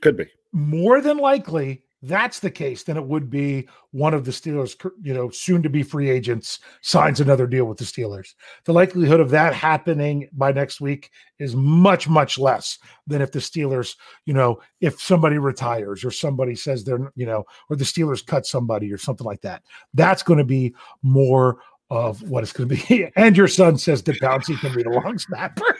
Could 0.00 0.16
be. 0.16 0.26
More 0.52 1.00
than 1.00 1.18
likely, 1.18 1.84
that's 2.02 2.38
the 2.38 2.50
case. 2.50 2.84
Then 2.84 2.96
it 2.96 3.04
would 3.04 3.28
be 3.28 3.68
one 3.90 4.14
of 4.14 4.24
the 4.24 4.30
Steelers, 4.30 4.76
you 5.02 5.14
know, 5.14 5.30
soon 5.30 5.62
to 5.62 5.68
be 5.68 5.82
free 5.82 6.10
agents 6.10 6.60
signs 6.80 7.20
another 7.20 7.46
deal 7.46 7.64
with 7.64 7.78
the 7.78 7.84
Steelers 7.84 8.34
the 8.64 8.72
likelihood 8.72 9.20
of 9.20 9.30
that 9.30 9.54
happening 9.54 10.28
by 10.32 10.52
next 10.52 10.80
week 10.80 11.10
is 11.38 11.54
much 11.54 12.08
much 12.08 12.38
less 12.38 12.78
than 13.06 13.22
if 13.22 13.32
the 13.32 13.38
Steelers, 13.38 13.96
you 14.26 14.34
know, 14.34 14.60
if 14.80 15.00
somebody 15.00 15.38
retires 15.38 16.04
or 16.04 16.10
somebody 16.10 16.54
says 16.54 16.84
they're, 16.84 17.12
you 17.14 17.26
know, 17.26 17.44
or 17.70 17.76
the 17.76 17.84
Steelers 17.84 18.24
cut 18.24 18.46
somebody 18.46 18.92
or 18.92 18.98
something 18.98 19.26
like 19.26 19.40
that. 19.42 19.62
That's 19.94 20.22
going 20.22 20.38
to 20.38 20.44
be 20.44 20.74
more 21.02 21.60
of 21.90 22.28
what 22.28 22.42
it's 22.42 22.52
going 22.52 22.68
to 22.68 22.76
be. 22.76 23.08
And 23.16 23.36
your 23.36 23.48
son 23.48 23.78
says 23.78 24.02
that 24.02 24.20
Bouncy 24.20 24.58
can 24.60 24.74
be 24.74 24.82
the 24.82 24.90
long 24.90 25.18
snapper. 25.18 25.77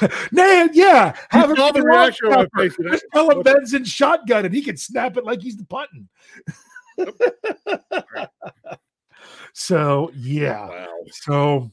Man, 0.32 0.70
yeah, 0.72 1.16
have 1.30 1.50
him 1.50 1.56
the 1.56 1.82
reaction 1.82 2.28
on 2.28 2.48
my 2.52 2.62
face, 2.62 2.78
and 2.78 2.90
Just 2.90 3.04
tell 3.12 3.30
him 3.30 3.42
Ben's 3.42 3.74
in 3.74 3.84
shotgun 3.84 4.44
and 4.44 4.54
he 4.54 4.62
can 4.62 4.76
snap 4.76 5.16
it 5.16 5.24
like 5.24 5.40
he's 5.40 5.56
the 5.56 5.64
punting. 5.64 6.08
so 9.52 10.10
yeah. 10.14 10.68
Wow. 10.68 10.86
So 11.10 11.70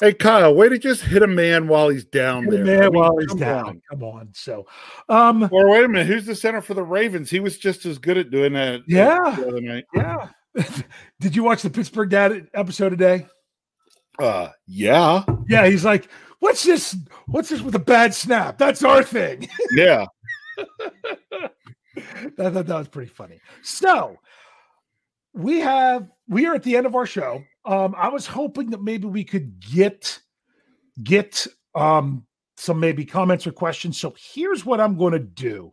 Hey 0.00 0.12
Kyle, 0.12 0.54
way 0.54 0.68
to 0.68 0.78
just 0.78 1.02
hit 1.02 1.22
a 1.22 1.26
man 1.26 1.68
while 1.68 1.88
he's 1.88 2.04
down 2.04 2.46
there. 2.46 2.64
man, 2.64 2.78
I 2.78 2.82
mean, 2.84 2.92
while 2.94 3.16
he's 3.16 3.28
come 3.28 3.38
down. 3.38 3.64
on. 3.64 3.82
Come 3.90 4.02
on. 4.02 4.28
So 4.32 4.66
um 5.08 5.48
Or 5.52 5.70
wait 5.70 5.84
a 5.84 5.88
minute, 5.88 6.06
who's 6.06 6.26
the 6.26 6.34
center 6.34 6.60
for 6.60 6.74
the 6.74 6.82
Ravens? 6.82 7.30
He 7.30 7.40
was 7.40 7.58
just 7.58 7.86
as 7.86 7.98
good 7.98 8.18
at 8.18 8.30
doing 8.30 8.54
that. 8.54 8.82
Yeah. 8.86 9.36
the 9.38 9.48
other 9.48 9.60
night. 9.60 9.84
yeah. 9.94 10.28
Did 11.20 11.34
you 11.36 11.42
watch 11.42 11.62
the 11.62 11.70
Pittsburgh 11.70 12.10
Dad 12.10 12.48
episode 12.54 12.90
today? 12.90 13.26
Uh, 14.18 14.48
yeah, 14.66 15.24
Yeah, 15.48 15.66
he's 15.66 15.84
like, 15.84 16.08
What's 16.44 16.62
this? 16.62 16.94
What's 17.26 17.48
this 17.48 17.62
with 17.62 17.74
a 17.74 17.78
bad 17.78 18.14
snap? 18.14 18.58
That's 18.58 18.84
our 18.84 19.02
thing. 19.02 19.48
yeah. 19.72 20.04
I 20.58 22.50
thought 22.50 22.66
that 22.66 22.68
was 22.68 22.88
pretty 22.88 23.08
funny. 23.08 23.40
So 23.62 24.18
we 25.32 25.60
have 25.60 26.12
we 26.28 26.44
are 26.44 26.54
at 26.54 26.62
the 26.62 26.76
end 26.76 26.84
of 26.84 26.94
our 26.94 27.06
show. 27.06 27.42
Um, 27.64 27.94
I 27.96 28.10
was 28.10 28.26
hoping 28.26 28.68
that 28.72 28.82
maybe 28.82 29.06
we 29.06 29.24
could 29.24 29.58
get 29.58 30.20
get 31.02 31.46
um 31.74 32.26
some 32.58 32.78
maybe 32.78 33.06
comments 33.06 33.46
or 33.46 33.52
questions. 33.52 33.98
So 33.98 34.14
here's 34.14 34.66
what 34.66 34.82
I'm 34.82 34.98
going 34.98 35.14
to 35.14 35.20
do. 35.20 35.72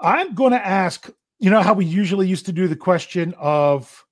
I'm 0.00 0.34
going 0.34 0.50
to 0.50 0.66
ask, 0.66 1.08
you 1.38 1.48
know 1.48 1.62
how 1.62 1.74
we 1.74 1.84
usually 1.84 2.26
used 2.26 2.46
to 2.46 2.52
do 2.52 2.66
the 2.66 2.74
question 2.74 3.34
of 3.38 4.04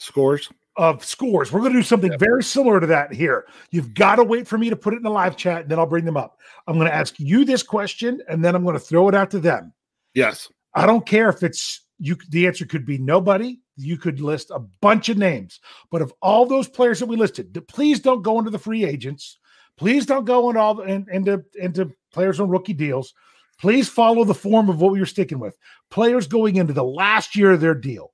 Scores. 0.00 0.50
Of 0.76 1.04
scores. 1.04 1.52
We're 1.52 1.60
going 1.60 1.72
to 1.72 1.78
do 1.78 1.84
something 1.84 2.18
very 2.18 2.42
similar 2.42 2.80
to 2.80 2.86
that 2.88 3.12
here. 3.12 3.46
You've 3.70 3.94
got 3.94 4.16
to 4.16 4.24
wait 4.24 4.48
for 4.48 4.58
me 4.58 4.70
to 4.70 4.76
put 4.76 4.94
it 4.94 4.98
in 4.98 5.02
the 5.02 5.10
live 5.10 5.36
chat, 5.36 5.62
and 5.62 5.70
then 5.70 5.78
I'll 5.78 5.86
bring 5.86 6.04
them 6.04 6.16
up. 6.16 6.40
I'm 6.66 6.74
going 6.74 6.88
to 6.88 6.94
ask 6.94 7.18
you 7.18 7.44
this 7.44 7.62
question, 7.62 8.20
and 8.28 8.44
then 8.44 8.54
I'm 8.54 8.64
going 8.64 8.74
to 8.74 8.80
throw 8.80 9.08
it 9.08 9.14
out 9.14 9.30
to 9.32 9.38
them. 9.38 9.72
Yes. 10.14 10.48
I 10.74 10.86
don't 10.86 11.06
care 11.06 11.28
if 11.28 11.42
it's 11.42 11.82
you. 11.98 12.16
The 12.30 12.46
answer 12.46 12.66
could 12.66 12.84
be 12.84 12.98
nobody. 12.98 13.58
You 13.76 13.96
could 13.96 14.20
list 14.20 14.50
a 14.50 14.60
bunch 14.80 15.08
of 15.08 15.18
names, 15.18 15.60
but 15.90 16.02
of 16.02 16.12
all 16.22 16.46
those 16.46 16.68
players 16.68 17.00
that 17.00 17.06
we 17.06 17.16
listed, 17.16 17.56
please 17.68 18.00
don't 18.00 18.22
go 18.22 18.38
into 18.38 18.50
the 18.50 18.58
free 18.58 18.84
agents. 18.84 19.38
Please 19.76 20.06
don't 20.06 20.24
go 20.24 20.48
into 20.48 20.60
all 20.60 20.80
in, 20.82 21.06
into 21.10 21.44
into 21.56 21.90
players 22.12 22.38
on 22.38 22.48
rookie 22.48 22.72
deals. 22.72 23.14
Please 23.60 23.88
follow 23.88 24.24
the 24.24 24.34
form 24.34 24.68
of 24.68 24.80
what 24.80 24.92
we 24.92 25.00
were 25.00 25.06
sticking 25.06 25.40
with. 25.40 25.56
Players 25.90 26.26
going 26.26 26.56
into 26.56 26.72
the 26.72 26.84
last 26.84 27.34
year 27.36 27.52
of 27.52 27.60
their 27.60 27.74
deal. 27.74 28.13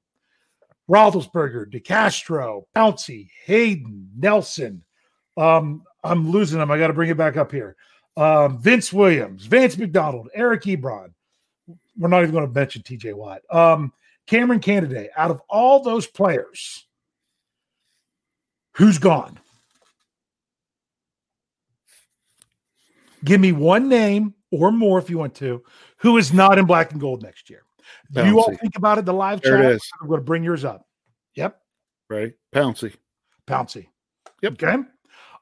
Roethlisberger, 0.91 1.73
DeCastro, 1.73 2.65
Pouncey, 2.77 3.29
Haden, 3.45 4.11
Nelson. 4.17 4.83
Um, 5.37 5.85
I'm 6.03 6.31
losing 6.31 6.59
them. 6.59 6.71
I 6.71 6.79
got 6.79 6.89
to 6.89 6.93
bring 6.93 7.11
it 7.11 7.17
back 7.17 7.37
up 7.37 7.53
here. 7.53 7.77
Um, 8.17 8.61
Vince 8.61 8.93
Williams, 8.93 9.47
Vance 9.47 9.79
McDonald, 9.79 10.29
Eric 10.35 10.65
Ebron. 10.65 11.13
We're 11.97 12.09
not 12.09 12.23
even 12.23 12.35
going 12.35 12.47
to 12.47 12.53
mention 12.53 12.83
TJ 12.83 13.15
Watt. 13.15 13.43
Um, 13.51 13.93
Kameron 14.29 14.61
Canaday. 14.61 15.09
Out 15.17 15.31
of 15.31 15.41
all 15.49 15.83
those 15.83 16.07
players, 16.07 16.87
who's 18.75 18.99
gone? 18.99 19.39
Give 23.25 23.41
me 23.41 23.53
one 23.53 23.89
name 23.89 24.35
or 24.51 24.73
more 24.73 24.99
if 24.99 25.09
you 25.09 25.19
want 25.19 25.35
to, 25.37 25.63
who 25.99 26.17
is 26.17 26.33
not 26.33 26.59
in 26.59 26.65
black 26.65 26.91
and 26.93 27.01
gold 27.01 27.23
next 27.23 27.51
year. 27.51 27.63
You 28.13 28.41
all 28.41 28.55
think 28.57 28.77
about 28.77 28.99
it. 28.99 29.05
The 29.05 29.13
live 29.13 29.41
There 29.41 29.73
chat. 29.73 29.81
I'm 30.01 30.09
going 30.09 30.21
to 30.21 30.25
bring 30.25 30.43
yours 30.43 30.65
up. 30.65 30.87
Yep, 31.37 31.61
Right. 32.11 32.33
Pouncey. 32.53 32.93
Pouncey. 33.47 33.87
Yep. 34.43 34.53
Okay. 34.55 34.77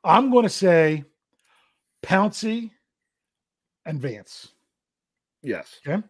I'm 0.05 0.31
going 0.31 0.43
to 0.43 0.51
say 0.51 1.05
Pouncey 2.03 2.71
and 3.87 3.99
Vance. 4.01 4.49
Yes. 5.43 5.81
Okay. 5.87 6.03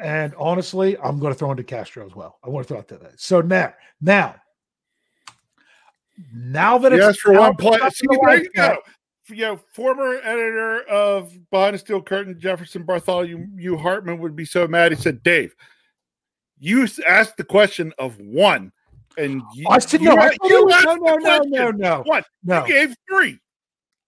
And 0.00 0.32
honestly, 0.38 0.96
I'm 0.98 1.18
going 1.18 1.32
to 1.32 1.38
throw 1.38 1.50
into 1.50 1.64
Castro 1.64 2.06
as 2.06 2.14
well. 2.14 2.38
I 2.44 2.48
want 2.48 2.66
to 2.66 2.68
throw 2.68 2.78
out 2.78 2.88
that. 2.88 3.20
So 3.20 3.40
now, 3.40 3.74
now, 4.00 4.36
now 6.32 6.78
that 6.78 6.92
it's 6.92 7.04
Yes, 7.04 7.18
for 7.18 7.32
one 7.32 7.56
play. 7.56 7.78
See, 7.90 8.06
there 8.22 8.42
you 8.42 8.50
go. 8.54 8.78
You 9.28 9.36
know, 9.42 9.60
former 9.72 10.16
editor 10.22 10.82
of 10.88 11.32
Behind 11.50 11.74
the 11.74 11.78
Steel 11.78 12.02
Curtain, 12.02 12.38
Jefferson 12.38 12.84
Bartholomew 12.84 13.46
you 13.56 13.76
Hartman 13.76 14.18
would 14.20 14.34
be 14.34 14.44
so 14.44 14.66
mad. 14.66 14.92
He 14.92 15.00
said, 15.00 15.22
Dave, 15.22 15.54
you 16.58 16.86
asked 17.06 17.36
the 17.36 17.44
question 17.44 17.92
of 17.98 18.18
one. 18.18 18.72
And 19.16 19.42
you, 19.54 19.66
I 19.68 19.80
said 19.80 20.00
you, 20.00 20.14
no. 20.14 20.16
I 20.16 20.30
you 20.44 20.70
asked 20.70 20.84
no, 20.86 20.94
no, 20.94 21.16
no, 21.16 21.38
no, 21.44 21.70
no, 21.70 22.02
What? 22.06 22.24
no. 22.44 22.64
You 22.64 22.72
gave 22.72 22.96
three. 23.08 23.38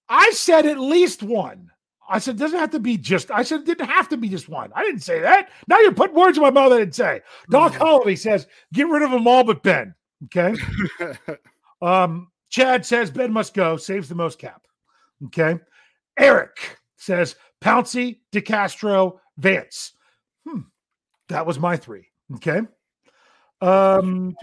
I 0.09 0.31
said 0.31 0.67
at 0.67 0.79
least 0.79 1.23
one. 1.23 1.71
I 2.09 2.19
said 2.19 2.35
it 2.37 2.39
doesn't 2.39 2.59
have 2.59 2.71
to 2.71 2.81
be 2.81 2.97
just. 2.97 3.31
I 3.31 3.43
said 3.43 3.61
it 3.61 3.67
didn't 3.67 3.89
have 3.89 4.09
to 4.09 4.17
be 4.17 4.29
just 4.29 4.49
one. 4.49 4.73
I 4.75 4.83
didn't 4.83 5.03
say 5.03 5.21
that. 5.21 5.51
Now 5.69 5.79
you're 5.79 5.93
putting 5.93 6.17
words 6.17 6.37
in 6.37 6.43
my 6.43 6.51
mouth. 6.51 6.73
I 6.73 6.79
didn't 6.79 6.95
say. 6.97 7.21
Doc 7.51 7.75
Holloway 7.75 8.17
says 8.17 8.47
get 8.73 8.89
rid 8.89 9.03
of 9.03 9.11
them 9.11 9.27
all 9.29 9.45
but 9.45 9.63
Ben. 9.63 9.95
Okay. 10.25 10.55
Um, 11.83 12.31
Chad 12.51 12.85
says 12.85 13.11
Ben 13.11 13.33
must 13.33 13.55
go. 13.55 13.79
Saves 13.79 14.07
the 14.07 14.15
most 14.15 14.39
cap. 14.39 14.67
Okay. 15.27 15.59
Eric 16.19 16.79
says 16.97 17.37
Pouncey, 17.63 18.21
DeCastro, 18.33 19.19
Vance. 19.39 19.93
Hmm. 20.49 20.61
That 21.29 21.47
was 21.47 21.59
my 21.59 21.77
three. 21.77 22.07
Okay. 22.37 22.61
Um, 23.63 24.35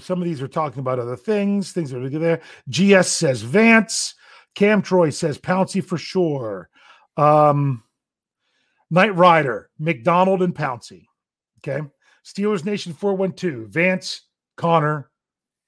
some 0.00 0.18
of 0.18 0.24
these 0.24 0.40
are 0.40 0.48
talking 0.48 0.80
about 0.80 0.98
other 0.98 1.16
things. 1.16 1.72
Things 1.72 1.90
that 1.90 2.02
are 2.02 2.08
there. 2.08 2.40
GS 2.70 3.08
says 3.08 3.42
Vance. 3.42 4.14
Cam 4.54 4.82
Troy 4.82 5.10
says 5.10 5.38
Pouncey 5.38 5.84
for 5.84 5.98
sure. 5.98 6.68
Um, 7.16 7.82
Knight 8.90 9.14
Rider, 9.14 9.70
McDonald, 9.78 10.42
and 10.42 10.54
Pouncey. 10.54 11.06
Okay. 11.58 11.86
Steelers 12.24 12.64
Nation 12.64 12.92
412. 12.92 13.68
Vance, 13.68 14.22
Connor. 14.56 15.10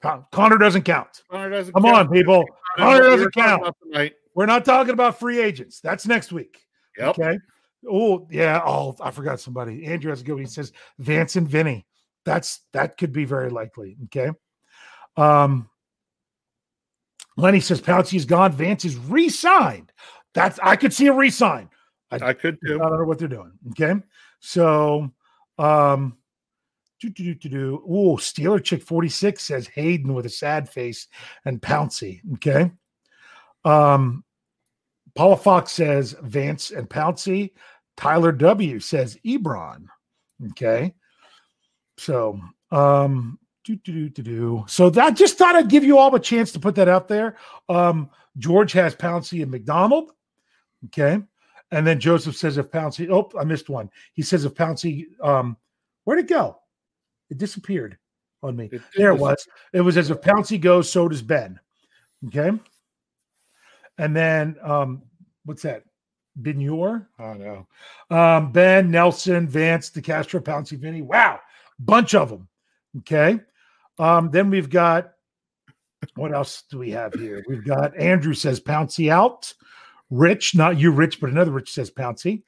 Con- 0.03 0.25
Connor 0.33 0.59
doesn't 0.59 0.83
count. 0.83 1.23
Connor 1.31 1.51
doesn't 1.51 1.73
Come 1.75 1.85
count. 1.85 1.97
on, 1.97 2.09
people. 2.09 2.39
What 2.39 2.49
Connor 2.79 3.03
doesn't 3.03 3.35
count. 3.35 3.77
tonight. 3.83 4.15
We're 4.35 4.47
not 4.47 4.65
talking 4.65 4.93
about 4.93 5.19
free 5.19 5.41
agents. 5.41 5.81
That's 5.81 6.07
next 6.07 6.33
week. 6.33 6.67
Yep. 6.99 7.19
Okay. 7.19 7.39
Oh, 7.91 8.27
yeah. 8.31 8.63
Oh, 8.65 8.97
I 9.01 9.11
forgot 9.11 9.41
somebody. 9.41 9.87
Andrew 9.87 10.11
has 10.11 10.21
to 10.21 10.25
go. 10.25 10.37
He 10.37 10.47
says 10.47 10.73
Vance 10.99 11.37
and 11.37 11.49
Vinny. 11.49 11.87
That's 12.25 12.61
that 12.73 12.97
could 12.99 13.13
be 13.13 13.25
very 13.25 13.51
likely. 13.51 13.97
Okay. 14.05 14.31
Um 15.17 15.69
Lenny 17.37 17.61
says 17.61 17.81
Pouncey's 17.81 18.25
gone. 18.25 18.53
Vance 18.53 18.85
is 18.85 18.97
re-signed. 18.97 19.93
That's 20.35 20.59
I 20.63 20.77
could 20.77 20.93
see 20.93 21.09
a 21.09 21.13
re-sign. 21.13 21.69
I 22.11 22.35
could 22.35 22.59
do. 22.61 22.77
I 22.77 22.89
don't 22.89 22.99
know 22.99 23.05
what 23.05 23.19
they're 23.19 23.27
doing. 23.27 23.53
Okay. 23.71 23.95
So 24.41 25.11
um 25.59 26.17
do 27.01 27.11
do 27.11 27.35
do 27.35 27.49
do. 27.49 27.85
Oh, 27.89 28.17
Steeler 28.17 28.63
Chick 28.63 28.83
46 28.83 29.43
says 29.43 29.67
Haden 29.67 30.15
with 30.15 30.27
a 30.27 30.31
sad 30.31 30.69
face 30.69 31.09
and 31.45 31.61
Pouncey. 31.61 32.21
Okay. 32.35 32.71
Um 33.65 34.25
Paula 35.15 35.37
Fox 35.37 35.73
says 35.73 36.17
Vance 36.23 36.71
and 36.71 36.89
Pouncey. 36.89 37.53
Tyler 37.97 38.33
W 38.33 38.81
says 38.81 39.19
Ebron. 39.27 39.85
Okay. 40.51 40.95
So, 41.99 42.41
um, 42.71 43.39
do, 43.65 43.77
do, 43.77 43.93
do, 43.93 44.09
do, 44.09 44.23
do. 44.23 44.65
So 44.67 44.91
that 44.91 45.15
just 45.15 45.39
thought 45.39 45.55
I'd 45.55 45.69
give 45.69 45.85
you 45.85 45.99
all 45.99 46.15
a 46.15 46.21
chance 46.21 46.51
to 46.53 46.61
put 46.61 46.75
that 46.77 46.89
out 46.89 47.09
there. 47.09 47.37
Um, 47.69 48.11
George 48.39 48.73
has 48.73 48.95
Pouncey 48.95 49.43
and 49.43 49.51
McDonald. 49.51 50.13
Okay. 50.87 51.21
And 51.71 51.87
then 51.87 52.01
Joseph 52.01 52.37
says 52.37 52.59
if 52.59 52.71
Pouncey, 52.71 53.09
oh, 53.11 53.31
I 53.39 53.45
missed 53.45 53.69
one. 53.69 53.91
He 54.15 54.23
says 54.23 54.45
if 54.45 54.55
Pouncey, 54.55 55.07
um, 55.23 55.57
where'd 56.05 56.19
it 56.19 56.29
go? 56.29 56.59
It 57.31 57.39
disappeared 57.39 57.99
on 58.43 58.57
me. 58.57 58.69
It 58.73 58.83
there 58.97 59.13
it 59.13 59.19
was. 59.19 59.47
It 59.73 59.81
was 59.81 59.97
as 59.97 60.11
if 60.11 60.21
Pouncey 60.21 60.61
goes, 60.61 60.91
so 60.91 61.09
does 61.09 61.23
Ben. 61.23 61.61
Okay. 62.27 62.51
And 64.03 64.17
then 64.17 64.57
um, 64.65 65.03
what's 65.45 65.63
that? 65.63 65.85
Benure? 66.41 67.07
Oh 67.21 67.35
no. 67.35 67.69
Um, 68.11 68.51
Ben, 68.51 68.91
Nelson, 68.91 69.47
Vance, 69.47 69.91
DeCastro, 69.91 70.41
Pouncey, 70.41 70.77
Vinny. 70.77 71.03
Wow, 71.03 71.39
bunch 71.79 72.17
of 72.17 72.29
them. 72.29 72.49
Okay. 72.99 73.39
Um, 74.01 74.29
then 74.33 74.51
we've 74.51 74.69
got 74.69 75.13
what 76.17 76.35
else 76.35 76.65
do 76.69 76.79
we 76.79 76.91
have 76.91 77.15
here? 77.15 77.45
We've 77.49 77.65
got 77.65 77.97
Andrew 77.97 78.35
says 78.35 78.59
Pouncey 78.59 79.09
out. 79.09 79.55
Rich, 80.11 80.57
not 80.57 80.81
you, 80.81 80.91
Rich, 80.91 81.21
but 81.21 81.31
another 81.31 81.53
Rich 81.53 81.73
says 81.73 81.89
Pouncey. 81.89 82.43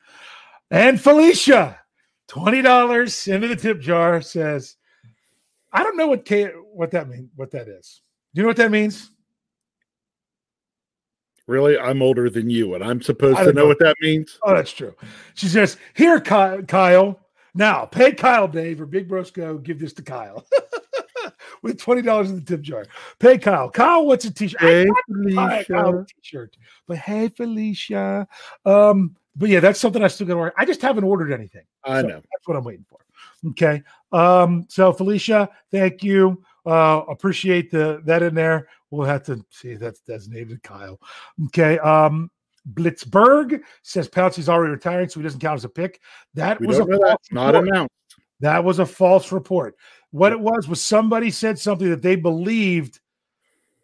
And 0.73 1.01
Felicia, 1.01 1.79
$20 2.31 3.33
into 3.33 3.47
the 3.47 3.55
tip 3.55 3.81
jar 3.81 4.21
says, 4.23 4.75
I 5.73 5.85
don't 5.85 5.97
know 5.97 6.09
what 6.09 6.25
K 6.25 6.47
what 6.47 6.91
that 6.91 7.09
means, 7.09 7.31
what 7.37 7.53
that 7.53 7.69
is. 7.69 8.03
Do 8.35 8.41
you 8.41 8.43
know 8.43 8.49
what 8.49 8.57
that 8.57 8.73
means? 8.73 9.13
Really? 11.47 11.79
I'm 11.79 12.01
older 12.01 12.31
than 12.31 12.49
you, 12.49 12.75
and 12.75 12.83
I'm 12.83 13.03
supposed 13.03 13.39
to 13.39 13.47
know, 13.47 13.53
know, 13.53 13.67
what 13.67 13.79
that 13.81 13.97
means? 14.01 14.39
Oh, 14.43 14.55
that's 14.55 14.73
true. 14.73 14.95
She 15.35 15.47
says, 15.47 15.77
Here, 15.95 16.21
Kyle. 16.21 17.21
Now, 17.55 17.85
pay 17.85 18.13
Kyle, 18.13 18.49
Dave, 18.49 18.81
or 18.81 18.87
Big 18.87 19.09
Brosco, 19.09 19.63
give 19.63 19.79
this 19.79 19.93
to 19.95 20.03
Kyle. 20.03 20.45
With 21.63 21.79
$20 21.79 22.29
in 22.29 22.35
the 22.35 22.41
tip 22.41 22.63
jar. 22.63 22.85
Pay 23.19 23.39
Kyle. 23.39 23.71
Kyle, 23.71 24.05
what's 24.05 24.25
a 24.25 24.35
t-shirt? 24.35 24.61
Hey, 24.61 24.87
Felicia. 25.07 25.65
Kyle 25.73 26.05
t-shirt. 26.05 26.57
But 26.87 26.99
hey, 26.99 27.29
Felicia. 27.29 28.27
Um, 28.67 29.17
but 29.37 29.49
yeah, 29.49 29.61
that's 29.61 29.81
something 29.81 30.03
I 30.03 30.09
still 30.09 30.27
got 30.27 30.35
to 30.35 30.39
order. 30.41 30.55
I 30.59 30.65
just 30.65 30.83
haven't 30.83 31.05
ordered 31.05 31.33
anything. 31.33 31.65
I 31.85 32.03
so 32.03 32.09
know. 32.09 32.17
That's 32.17 32.47
what 32.47 32.57
I'm 32.57 32.65
waiting 32.65 32.85
for. 32.89 32.99
Okay. 33.51 33.83
Um, 34.13 34.67
so 34.69 34.93
Felicia, 34.93 35.49
thank 35.71 36.03
you. 36.03 36.43
Uh, 36.67 37.03
appreciate 37.09 37.71
the 37.71 38.01
that 38.05 38.23
in 38.23 38.35
there. 38.35 38.69
We'll 38.91 39.07
have 39.07 39.25
to 39.25 39.45
see 39.51 39.75
that's 39.75 40.01
designated 40.01 40.63
Kyle. 40.63 40.99
Okay. 41.47 41.79
Um, 41.79 42.31
Blitzberg 42.73 43.61
says 43.83 44.09
Pouncey's 44.09 44.49
already 44.49 44.73
retiring, 44.73 45.09
so 45.09 45.21
he 45.21 45.25
doesn't 45.25 45.41
count 45.41 45.59
as 45.59 45.65
a 45.65 45.69
pick. 45.69 46.01
That 46.35 46.61
we 46.61 46.67
was 46.67 46.79
a 46.79 46.85
that. 46.85 47.19
not 47.31 47.55
announced. 47.55 47.93
That 48.41 48.65
was 48.65 48.79
a 48.79 48.87
false 48.87 49.33
report. 49.33 49.77
What 50.11 50.33
it 50.33 50.41
was 50.41 50.69
was 50.69 50.81
somebody 50.81 51.31
said 51.31 51.59
something 51.59 51.91
that 51.91 52.03
they 52.03 52.17
believed. 52.17 53.01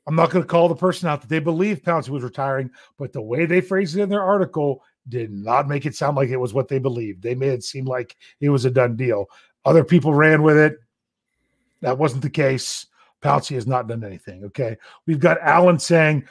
I'm 0.07 0.17
not 0.17 0.31
going 0.31 0.43
to 0.43 0.49
call 0.49 0.69
the 0.69 0.75
person 0.75 1.09
out 1.09 1.21
that 1.21 1.29
they 1.29 1.39
believed 1.39 1.85
Pouncey 1.85 2.09
was 2.09 2.23
retiring, 2.23 2.71
but 2.99 3.13
the 3.13 3.21
way 3.21 3.47
they 3.47 3.61
phrased 3.61 3.97
it 3.97 4.03
in 4.03 4.09
their 4.09 4.23
article 4.23 4.83
did 5.09 5.31
not 5.31 5.69
make 5.69 5.87
it 5.87 5.95
sound 5.95 6.17
like 6.17 6.31
it 6.31 6.37
was 6.37 6.55
what 6.55 6.69
they 6.69 6.79
believed. 6.79 7.23
They 7.23 7.35
made 7.35 7.51
it 7.51 7.65
seem 7.65 7.85
like 7.85 8.17
it 8.41 8.49
was 8.49 8.65
a 8.65 8.71
done 8.71 8.97
deal. 8.97 9.27
Other 9.65 9.85
people 9.85 10.15
ran 10.15 10.43
with 10.43 10.57
it. 10.57 10.79
That 11.83 11.99
wasn't 11.99 12.23
the 12.23 12.31
case. 12.31 12.87
Pouncey 13.23 13.55
has 13.55 13.67
not 13.67 13.87
done 13.87 14.05
anything. 14.05 14.45
Okay. 14.45 14.77
We've 15.07 15.21
got 15.21 15.41
Alan 15.41 15.79
saying, 15.79 16.27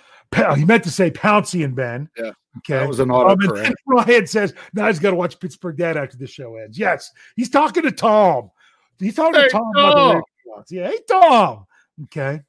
he 0.56 0.66
meant 0.66 0.84
to 0.84 0.92
say 0.92 1.12
Pouncey 1.12 1.64
and 1.64 1.76
Ben. 1.76 2.10
Yeah. 2.18 2.32
Okay. 2.58 2.80
That 2.80 2.88
was 2.88 3.00
an 3.00 3.12
auto 3.12 3.32
um, 3.32 3.74
Ryan 3.88 4.28
says, 4.28 4.54
now 4.74 4.88
he's 4.88 5.00
got 5.00 5.12
to 5.12 5.16
watch 5.16 5.40
Pittsburgh 5.40 5.78
Dad 5.78 5.98
after 5.98 6.18
the 6.18 6.28
show 6.28 6.56
ends. 6.56 6.78
Yes. 6.78 7.12
He's 7.36 7.50
talking 7.50 7.84
to 7.84 7.92
Tom. 7.92 8.52
He's 9.00 9.16
talking 9.16 9.40
hey, 9.40 9.48
to 9.48 9.50
Tom, 9.50 9.72
Tom. 9.76 10.22
Yeah. 10.70 10.88
Hey, 10.90 11.00
Tom. 11.08 11.66
Okay. 12.06 12.42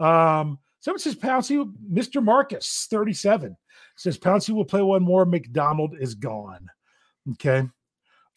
Um, 0.00 0.58
someone 0.80 0.98
says 0.98 1.14
Pouncey, 1.14 1.72
Mr. 1.90 2.22
Marcus, 2.22 2.86
37, 2.90 3.56
says 3.96 4.18
Pouncey 4.18 4.50
will 4.50 4.64
play 4.64 4.82
one 4.82 5.02
more. 5.02 5.24
McDonald 5.24 5.96
is 5.98 6.14
gone. 6.14 6.68
Okay. 7.32 7.68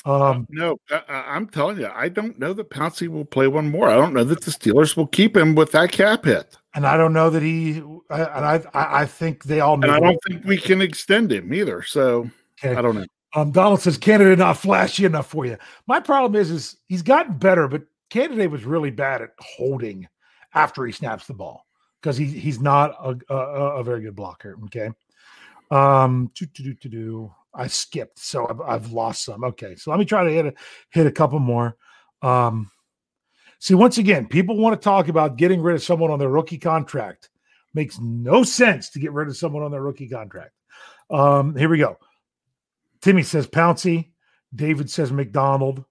Um, 0.08 0.48
no, 0.50 0.80
I, 0.90 1.36
am 1.36 1.48
telling 1.48 1.80
you, 1.80 1.92
I 1.94 2.08
don't 2.08 2.40
know 2.40 2.54
that 2.54 2.70
Pouncey 2.70 3.10
will 3.10 3.26
play 3.26 3.48
one 3.48 3.70
more. 3.70 3.90
I 3.90 3.96
don't 3.96 4.14
know 4.14 4.24
that 4.24 4.42
the 4.42 4.52
Steelers 4.52 4.96
will 4.96 5.08
keep 5.08 5.36
him 5.36 5.54
with 5.54 5.74
that 5.74 5.92
cap 5.92 6.24
hit. 6.24 6.56
And 6.74 6.88
I 6.88 6.96
don't 6.96 7.12
know 7.12 7.30
that 7.30 7.44
he. 7.44 7.84
I, 8.10 8.22
and 8.22 8.46
I, 8.46 8.62
I, 8.74 9.06
think 9.06 9.44
they 9.44 9.60
all. 9.60 9.76
Know 9.76 9.88
And 9.88 9.98
I 9.98 10.00
don't 10.00 10.20
think 10.26 10.46
we 10.46 10.58
can 10.58 10.82
extend 10.82 11.30
him 11.30 11.54
either. 11.54 11.84
So 11.84 12.30
okay. 12.64 12.74
I 12.74 12.82
don't 12.82 12.96
know. 12.96 13.06
Um, 13.36 13.52
Donald 13.52 13.82
says 13.82 13.98
Canaday 13.98 14.38
not 14.38 14.58
flashy 14.58 15.04
enough 15.04 15.28
for 15.28 15.46
you. 15.46 15.58
My 15.88 16.00
problem 16.00 16.40
is, 16.40 16.52
is 16.52 16.78
he's 16.88 17.02
gotten 17.02 17.38
better, 17.38 17.68
but 17.68 17.84
Canaday 18.10 18.50
was 18.50 18.64
really 18.64 18.92
bad 18.92 19.22
at 19.22 19.32
holding 19.40 20.08
after 20.54 20.86
he 20.86 20.94
snaps 20.94 21.28
the 21.28 21.34
ball 21.34 21.66
because 22.02 22.16
he 22.16 22.28
he's 22.28 22.62
not 22.62 22.96
a, 23.04 23.34
a, 23.34 23.80
a 23.80 23.84
very 23.84 24.04
good 24.04 24.16
blocker. 24.16 24.58
Okay. 24.66 24.90
Um, 25.70 26.32
to 26.36 26.46
do 26.46 26.74
to 26.76 26.88
do. 26.88 27.34
I 27.58 27.68
skipped, 27.68 28.20
so 28.20 28.48
I've, 28.48 28.62
I've, 28.62 28.92
lost 28.92 29.26
some. 29.26 29.44
Okay, 29.44 29.76
so 29.76 29.90
let 29.90 30.00
me 30.00 30.06
try 30.06 30.24
to 30.24 30.30
hit 30.30 30.46
a 30.46 30.54
hit 30.92 31.08
a 31.08 31.12
couple 31.12 31.40
more. 31.40 31.76
Um, 32.22 32.70
see, 33.60 33.74
once 33.74 33.98
again, 33.98 34.28
people 34.28 34.58
want 34.58 34.80
to 34.80 34.84
talk 34.84 35.08
about 35.08 35.38
getting 35.38 35.62
rid 35.62 35.76
of 35.76 35.84
someone 35.84 36.12
on 36.12 36.20
their 36.20 36.30
rookie 36.30 36.60
contract. 36.60 37.30
Makes 37.74 38.00
no 38.00 38.44
sense 38.44 38.92
to 38.92 39.00
get 39.00 39.12
rid 39.12 39.28
of 39.28 39.36
someone 39.36 39.64
on 39.64 39.72
their 39.72 39.82
rookie 39.82 40.08
contract. 40.08 40.52
Um, 41.10 41.56
here 41.56 41.70
we 41.70 41.80
go. 41.80 41.98
Timmy 43.02 43.24
says 43.24 43.48
Pouncey. 43.48 44.12
David 44.56 44.90
says 44.90 45.12
McDonald. 45.12 45.84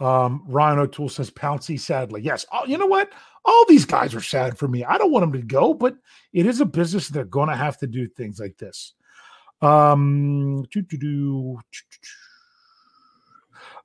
Um, 0.00 0.44
Ryan 0.46 0.80
O'Toole 0.80 1.08
says 1.08 1.30
Pouncey. 1.30 1.78
Sadly, 1.78 2.22
yes. 2.22 2.46
Oh, 2.52 2.64
you 2.66 2.78
know 2.78 2.86
what? 2.86 3.10
All 3.44 3.64
these 3.66 3.84
guys 3.84 4.14
are 4.14 4.20
sad 4.20 4.58
for 4.58 4.68
me. 4.68 4.84
I 4.84 4.98
don't 4.98 5.12
want 5.12 5.22
them 5.22 5.40
to 5.40 5.46
go, 5.46 5.74
but 5.74 5.96
it 6.32 6.46
is 6.46 6.60
a 6.60 6.66
business. 6.66 7.08
They're 7.08 7.24
going 7.24 7.48
to 7.48 7.56
have 7.56 7.78
to 7.78 7.86
do 7.86 8.08
things 8.08 8.40
like 8.40 8.56
this. 8.58 8.94
Um, 9.64 10.66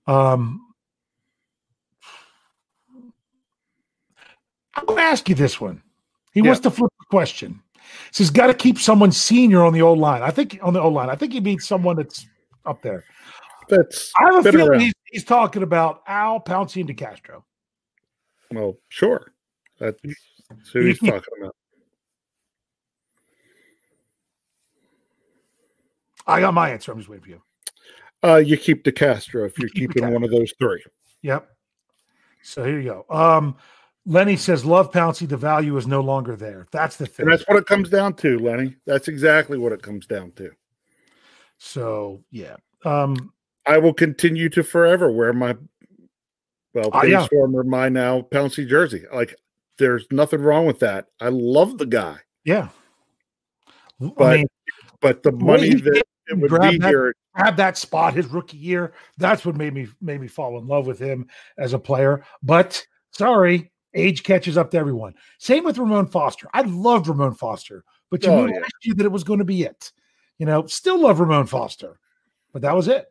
um, 0.07 0.73
I'm 4.75 4.85
going 4.85 4.97
to 4.97 5.03
ask 5.03 5.29
you 5.29 5.35
this 5.35 5.61
one. 5.61 5.81
He 6.33 6.41
yeah. 6.41 6.47
wants 6.47 6.59
to 6.61 6.71
flip 6.71 6.91
the 6.99 7.05
question. 7.09 7.61
He 7.73 8.11
says, 8.11 8.29
got 8.29 8.47
to 8.47 8.53
keep 8.53 8.77
someone 8.77 9.13
senior 9.13 9.63
on 9.63 9.71
the 9.71 9.81
old 9.81 9.99
line. 9.99 10.21
I 10.21 10.31
think 10.31 10.59
on 10.61 10.73
the 10.73 10.81
old 10.81 10.93
line. 10.93 11.09
I 11.09 11.15
think 11.15 11.31
he 11.31 11.39
means 11.39 11.65
someone 11.65 11.95
that's 11.95 12.27
up 12.65 12.81
there. 12.81 13.05
That's 13.69 14.11
I 14.19 14.33
have 14.33 14.45
a 14.45 14.51
feeling 14.51 14.79
he's, 14.81 14.93
he's, 15.05 15.23
talking 15.23 15.63
about 15.63 16.01
Al 16.07 16.41
Pouncey 16.41 16.81
and 16.81 16.89
DeCastro. 16.89 17.43
Well, 18.51 18.77
sure. 18.89 19.31
That's 19.79 20.01
who 20.73 20.81
he's 20.81 20.99
talking 20.99 21.21
about. 21.39 21.55
I 26.29 26.39
got 26.39 26.53
my 26.53 26.69
answer. 26.69 26.91
I'm 26.91 26.99
just 26.99 27.09
waiting 27.09 27.23
for 27.23 27.29
you. 27.29 27.41
Uh, 28.23 28.37
you 28.37 28.57
keep 28.57 28.83
DeCastro 28.83 29.45
if 29.45 29.57
you 29.57 29.69
you're 29.73 29.87
keeping 29.87 30.11
one 30.13 30.23
of 30.23 30.31
those 30.31 30.53
three. 30.59 30.83
Yep. 31.21 31.47
So 32.43 32.63
here 32.63 32.79
you 32.79 32.89
go. 32.89 33.15
Um, 33.15 33.55
Lenny 34.05 34.35
says, 34.35 34.65
"Love 34.65 34.91
Pouncey. 34.91 35.27
The 35.27 35.37
value 35.37 35.75
is 35.77 35.87
no 35.87 36.01
longer 36.01 36.35
there. 36.35 36.67
That's 36.71 36.97
the 36.97 37.05
thing. 37.05 37.25
And 37.25 37.33
that's 37.33 37.47
what 37.47 37.57
it 37.57 37.65
comes 37.65 37.89
down 37.89 38.15
to, 38.15 38.39
Lenny. 38.39 38.75
That's 38.85 39.07
exactly 39.07 39.57
what 39.57 39.71
it 39.71 39.81
comes 39.81 40.05
down 40.05 40.31
to. 40.33 40.51
So 41.57 42.23
yeah, 42.31 42.55
um, 42.85 43.33
I 43.65 43.77
will 43.77 43.93
continue 43.93 44.49
to 44.49 44.63
forever 44.63 45.11
wear 45.11 45.33
my 45.33 45.55
well, 46.73 46.89
uh, 46.93 47.03
yeah. 47.03 47.27
former 47.27 47.63
my 47.63 47.89
now 47.89 48.21
Pouncey 48.21 48.67
jersey. 48.67 49.05
Like, 49.13 49.35
there's 49.77 50.05
nothing 50.11 50.41
wrong 50.41 50.65
with 50.65 50.79
that. 50.79 51.07
I 51.19 51.29
love 51.29 51.77
the 51.77 51.85
guy. 51.85 52.17
Yeah, 52.45 52.69
but 53.99 54.21
I 54.21 54.37
mean, 54.37 54.47
but 55.01 55.23
the 55.23 55.31
money 55.31 55.75
that 55.75 56.03
it 56.29 56.37
would 56.37 56.51
be 56.61 56.77
that. 56.77 57.13
Grab 57.35 57.55
that 57.57 57.77
spot 57.77 58.15
his 58.15 58.27
rookie 58.27 58.57
year. 58.57 58.93
That's 59.17 59.45
what 59.45 59.55
made 59.55 59.73
me 59.73 59.87
made 60.01 60.19
me 60.19 60.27
fall 60.27 60.57
in 60.57 60.67
love 60.67 60.87
with 60.87 60.99
him 60.99 61.27
as 61.57 61.73
a 61.73 61.79
player. 61.79 62.25
But 62.43 62.85
sorry, 63.11 63.71
age 63.93 64.23
catches 64.23 64.57
up 64.57 64.71
to 64.71 64.77
everyone. 64.77 65.13
Same 65.37 65.63
with 65.63 65.77
Ramon 65.77 66.07
Foster. 66.07 66.47
I 66.53 66.61
loved 66.61 67.07
Ramon 67.07 67.35
Foster, 67.35 67.83
but 68.09 68.23
you 68.23 68.31
oh, 68.31 68.45
knew 68.45 68.53
yeah. 68.53 68.59
last 68.59 68.73
year 68.83 68.95
that 68.95 69.05
it 69.05 69.11
was 69.11 69.23
going 69.23 69.39
to 69.39 69.45
be 69.45 69.63
it. 69.63 69.91
You 70.37 70.45
know, 70.45 70.65
still 70.67 70.99
love 70.99 71.19
Ramon 71.19 71.47
Foster, 71.47 71.99
but 72.51 72.61
that 72.61 72.75
was 72.75 72.87
it. 72.87 73.07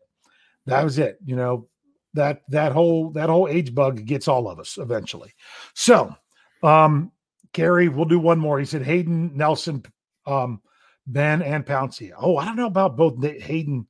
That 0.66 0.84
was 0.84 0.98
it. 0.98 1.18
You 1.24 1.36
know, 1.36 1.68
that 2.14 2.42
that 2.48 2.72
whole 2.72 3.10
that 3.10 3.30
whole 3.30 3.48
age 3.48 3.74
bug 3.74 4.04
gets 4.04 4.28
all 4.28 4.48
of 4.48 4.58
us 4.58 4.78
eventually. 4.78 5.32
So, 5.74 6.14
um, 6.62 7.12
Gary, 7.52 7.88
we'll 7.88 8.04
do 8.04 8.18
one 8.18 8.38
more. 8.38 8.58
He 8.58 8.64
said 8.64 8.82
Haden 8.82 9.36
Nelson, 9.36 9.84
um, 10.26 10.60
Ben 11.08 11.42
and 11.42 11.66
Pouncey. 11.66 12.12
Oh, 12.16 12.36
I 12.36 12.44
don't 12.44 12.56
know 12.56 12.66
about 12.66 12.96
both 12.96 13.22
Haden. 13.24 13.86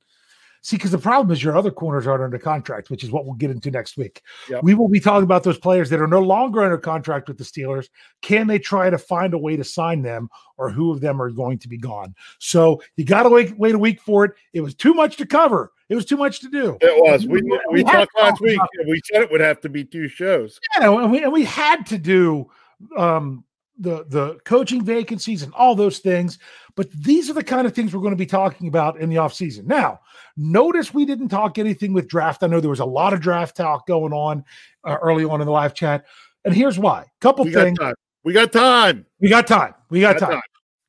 See, 0.61 0.75
because 0.75 0.91
the 0.91 0.97
problem 0.97 1.31
is 1.31 1.41
your 1.41 1.55
other 1.55 1.71
corners 1.71 2.05
aren't 2.05 2.23
under 2.23 2.37
contract, 2.37 2.89
which 2.89 3.03
is 3.03 3.11
what 3.11 3.25
we'll 3.25 3.35
get 3.35 3.49
into 3.49 3.71
next 3.71 3.95
week. 3.95 4.21
Yep. 4.49 4.63
We 4.63 4.73
will 4.73 4.89
be 4.89 4.99
talking 4.99 5.23
about 5.23 5.43
those 5.43 5.57
players 5.57 5.89
that 5.89 6.01
are 6.01 6.07
no 6.07 6.19
longer 6.19 6.61
under 6.61 6.77
contract 6.77 7.29
with 7.29 7.37
the 7.37 7.45
Steelers. 7.45 7.87
Can 8.21 8.47
they 8.47 8.59
try 8.59 8.89
to 8.89 8.97
find 8.97 9.33
a 9.33 9.37
way 9.37 9.55
to 9.55 9.63
sign 9.63 10.01
them, 10.01 10.29
or 10.57 10.69
who 10.69 10.91
of 10.91 10.99
them 10.99 11.21
are 11.21 11.29
going 11.29 11.59
to 11.59 11.69
be 11.69 11.77
gone? 11.77 12.13
So 12.39 12.81
you 12.97 13.05
got 13.05 13.23
to 13.23 13.29
wait 13.29 13.57
wait 13.57 13.75
a 13.75 13.79
week 13.79 14.01
for 14.01 14.25
it. 14.25 14.31
It 14.51 14.61
was 14.61 14.75
too 14.75 14.93
much 14.93 15.15
to 15.17 15.25
cover. 15.25 15.71
It 15.87 15.95
was 15.95 16.05
too 16.05 16.17
much 16.17 16.41
to 16.41 16.49
do. 16.49 16.77
It 16.81 17.03
was. 17.03 17.25
We 17.25 17.41
we, 17.41 17.59
We 17.71 17.83
talked 17.83 18.11
last 18.17 18.41
week. 18.41 18.59
We 18.85 19.01
said 19.05 19.21
it 19.21 19.31
would 19.31 19.41
have 19.41 19.61
to 19.61 19.69
be 19.69 19.85
two 19.85 20.09
shows. 20.09 20.59
Yeah, 20.75 20.91
and 20.91 21.11
we, 21.11 21.23
and 21.23 21.31
we 21.31 21.45
had 21.45 21.85
to 21.87 21.97
do 21.97 22.51
um, 22.97 23.45
the 23.79 24.05
the 24.09 24.37
coaching 24.45 24.83
vacancies 24.83 25.41
and 25.43 25.53
all 25.53 25.73
those 25.75 25.99
things. 25.99 26.37
But 26.75 26.91
these 26.91 27.29
are 27.29 27.33
the 27.33 27.43
kind 27.43 27.65
of 27.65 27.73
things 27.73 27.93
we're 27.93 28.01
going 28.01 28.13
to 28.13 28.17
be 28.17 28.25
talking 28.25 28.67
about 28.67 28.99
in 28.99 29.09
the 29.09 29.15
offseason. 29.17 29.65
Now, 29.65 29.99
notice 30.37 30.93
we 30.93 31.05
didn't 31.05 31.29
talk 31.29 31.57
anything 31.57 31.93
with 31.93 32.07
draft. 32.07 32.43
I 32.43 32.47
know 32.47 32.59
there 32.59 32.69
was 32.69 32.79
a 32.79 32.85
lot 32.85 33.13
of 33.13 33.19
draft 33.21 33.55
talk 33.57 33.87
going 33.87 34.13
on 34.13 34.43
uh, 34.83 34.97
early 35.01 35.25
on 35.25 35.41
in 35.41 35.45
the 35.45 35.51
live 35.51 35.73
chat, 35.73 36.05
and 36.45 36.53
here's 36.53 36.77
why. 36.79 37.05
Couple 37.21 37.45
We 37.45 37.51
got 37.51 37.63
things. 37.63 37.79
time. 37.79 37.95
We 38.23 38.33
got 38.33 38.51
time. 38.51 39.05
We 39.19 39.29
got 39.29 39.47
time. 39.47 39.73
We 39.89 40.01
got 40.01 40.19
Got 40.19 40.25
time. 40.25 40.33
time. 40.35 40.41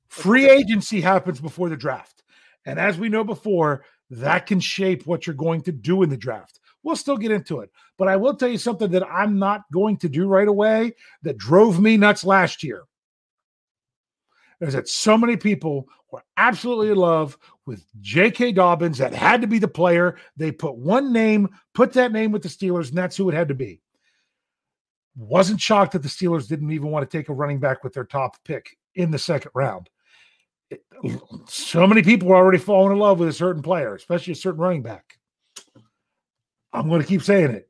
Free 0.08 0.48
agency 0.48 1.00
happens 1.00 1.40
before 1.40 1.68
the 1.68 1.76
draft. 1.76 2.22
And 2.66 2.78
as 2.78 2.98
we 2.98 3.08
know 3.08 3.24
before, 3.24 3.84
that 4.10 4.46
can 4.46 4.60
shape 4.60 5.06
what 5.06 5.26
you're 5.26 5.34
going 5.34 5.62
to 5.62 5.72
do 5.72 6.02
in 6.02 6.10
the 6.10 6.16
draft. 6.16 6.59
We'll 6.82 6.96
still 6.96 7.16
get 7.18 7.30
into 7.30 7.60
it. 7.60 7.70
But 7.98 8.08
I 8.08 8.16
will 8.16 8.34
tell 8.34 8.48
you 8.48 8.58
something 8.58 8.90
that 8.92 9.06
I'm 9.06 9.38
not 9.38 9.62
going 9.72 9.98
to 9.98 10.08
do 10.08 10.26
right 10.26 10.48
away 10.48 10.94
that 11.22 11.36
drove 11.36 11.80
me 11.80 11.96
nuts 11.96 12.24
last 12.24 12.62
year. 12.62 12.84
Is 14.60 14.74
that 14.74 14.88
so 14.88 15.16
many 15.16 15.36
people 15.36 15.88
were 16.10 16.22
absolutely 16.36 16.90
in 16.90 16.96
love 16.96 17.38
with 17.66 17.84
J.K. 18.00 18.52
Dobbins 18.52 18.98
that 18.98 19.14
had 19.14 19.40
to 19.40 19.46
be 19.46 19.58
the 19.58 19.68
player. 19.68 20.16
They 20.36 20.52
put 20.52 20.76
one 20.76 21.12
name, 21.12 21.48
put 21.74 21.92
that 21.94 22.12
name 22.12 22.32
with 22.32 22.42
the 22.42 22.48
Steelers, 22.48 22.88
and 22.88 22.98
that's 22.98 23.16
who 23.16 23.28
it 23.28 23.34
had 23.34 23.48
to 23.48 23.54
be. 23.54 23.80
Wasn't 25.16 25.60
shocked 25.60 25.92
that 25.92 26.02
the 26.02 26.08
Steelers 26.08 26.48
didn't 26.48 26.72
even 26.72 26.90
want 26.90 27.08
to 27.08 27.16
take 27.16 27.28
a 27.28 27.34
running 27.34 27.58
back 27.58 27.84
with 27.84 27.94
their 27.94 28.04
top 28.04 28.36
pick 28.44 28.76
in 28.94 29.10
the 29.10 29.18
second 29.18 29.50
round. 29.54 29.88
It- 30.70 30.84
so 31.46 31.86
many 31.86 32.02
people 32.02 32.28
were 32.28 32.36
already 32.36 32.58
falling 32.58 32.92
in 32.92 32.98
love 32.98 33.18
with 33.18 33.28
a 33.28 33.32
certain 33.32 33.62
player, 33.62 33.94
especially 33.94 34.32
a 34.32 34.36
certain 34.36 34.60
running 34.60 34.82
back. 34.82 35.19
I'm 36.72 36.88
going 36.88 37.00
to 37.00 37.06
keep 37.06 37.22
saying 37.22 37.50
it. 37.50 37.68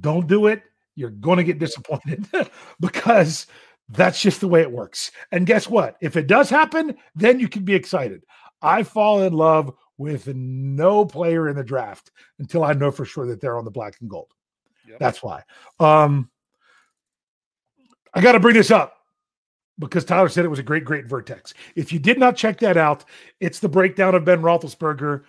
Don't 0.00 0.26
do 0.26 0.46
it. 0.46 0.62
You're 0.94 1.10
going 1.10 1.38
to 1.38 1.44
get 1.44 1.58
disappointed 1.58 2.28
because 2.80 3.46
that's 3.88 4.20
just 4.20 4.40
the 4.40 4.48
way 4.48 4.60
it 4.60 4.70
works. 4.70 5.10
And 5.32 5.46
guess 5.46 5.68
what? 5.68 5.96
If 6.00 6.16
it 6.16 6.26
does 6.26 6.48
happen, 6.48 6.96
then 7.14 7.40
you 7.40 7.48
can 7.48 7.64
be 7.64 7.74
excited. 7.74 8.24
I 8.62 8.82
fall 8.82 9.22
in 9.22 9.32
love 9.32 9.72
with 9.98 10.28
no 10.34 11.04
player 11.04 11.48
in 11.48 11.56
the 11.56 11.64
draft 11.64 12.10
until 12.38 12.64
I 12.64 12.72
know 12.72 12.90
for 12.90 13.04
sure 13.04 13.26
that 13.26 13.40
they're 13.40 13.58
on 13.58 13.64
the 13.64 13.70
black 13.70 13.96
and 14.00 14.08
gold. 14.08 14.32
Yep. 14.88 14.98
That's 14.98 15.22
why. 15.22 15.42
Um, 15.78 16.30
I 18.14 18.20
got 18.20 18.32
to 18.32 18.40
bring 18.40 18.54
this 18.54 18.70
up 18.70 18.94
because 19.78 20.04
Tyler 20.04 20.28
said 20.28 20.44
it 20.44 20.48
was 20.48 20.58
a 20.58 20.64
great, 20.64 20.84
great 20.84 21.06
vertex. 21.06 21.54
If 21.74 21.92
you 21.92 21.98
did 21.98 22.18
not 22.18 22.36
check 22.36 22.58
that 22.60 22.76
out, 22.76 23.04
it's 23.40 23.60
the 23.60 23.68
breakdown 23.68 24.14
of 24.14 24.24
Ben 24.24 24.42
Roethlisberger, 24.42 25.24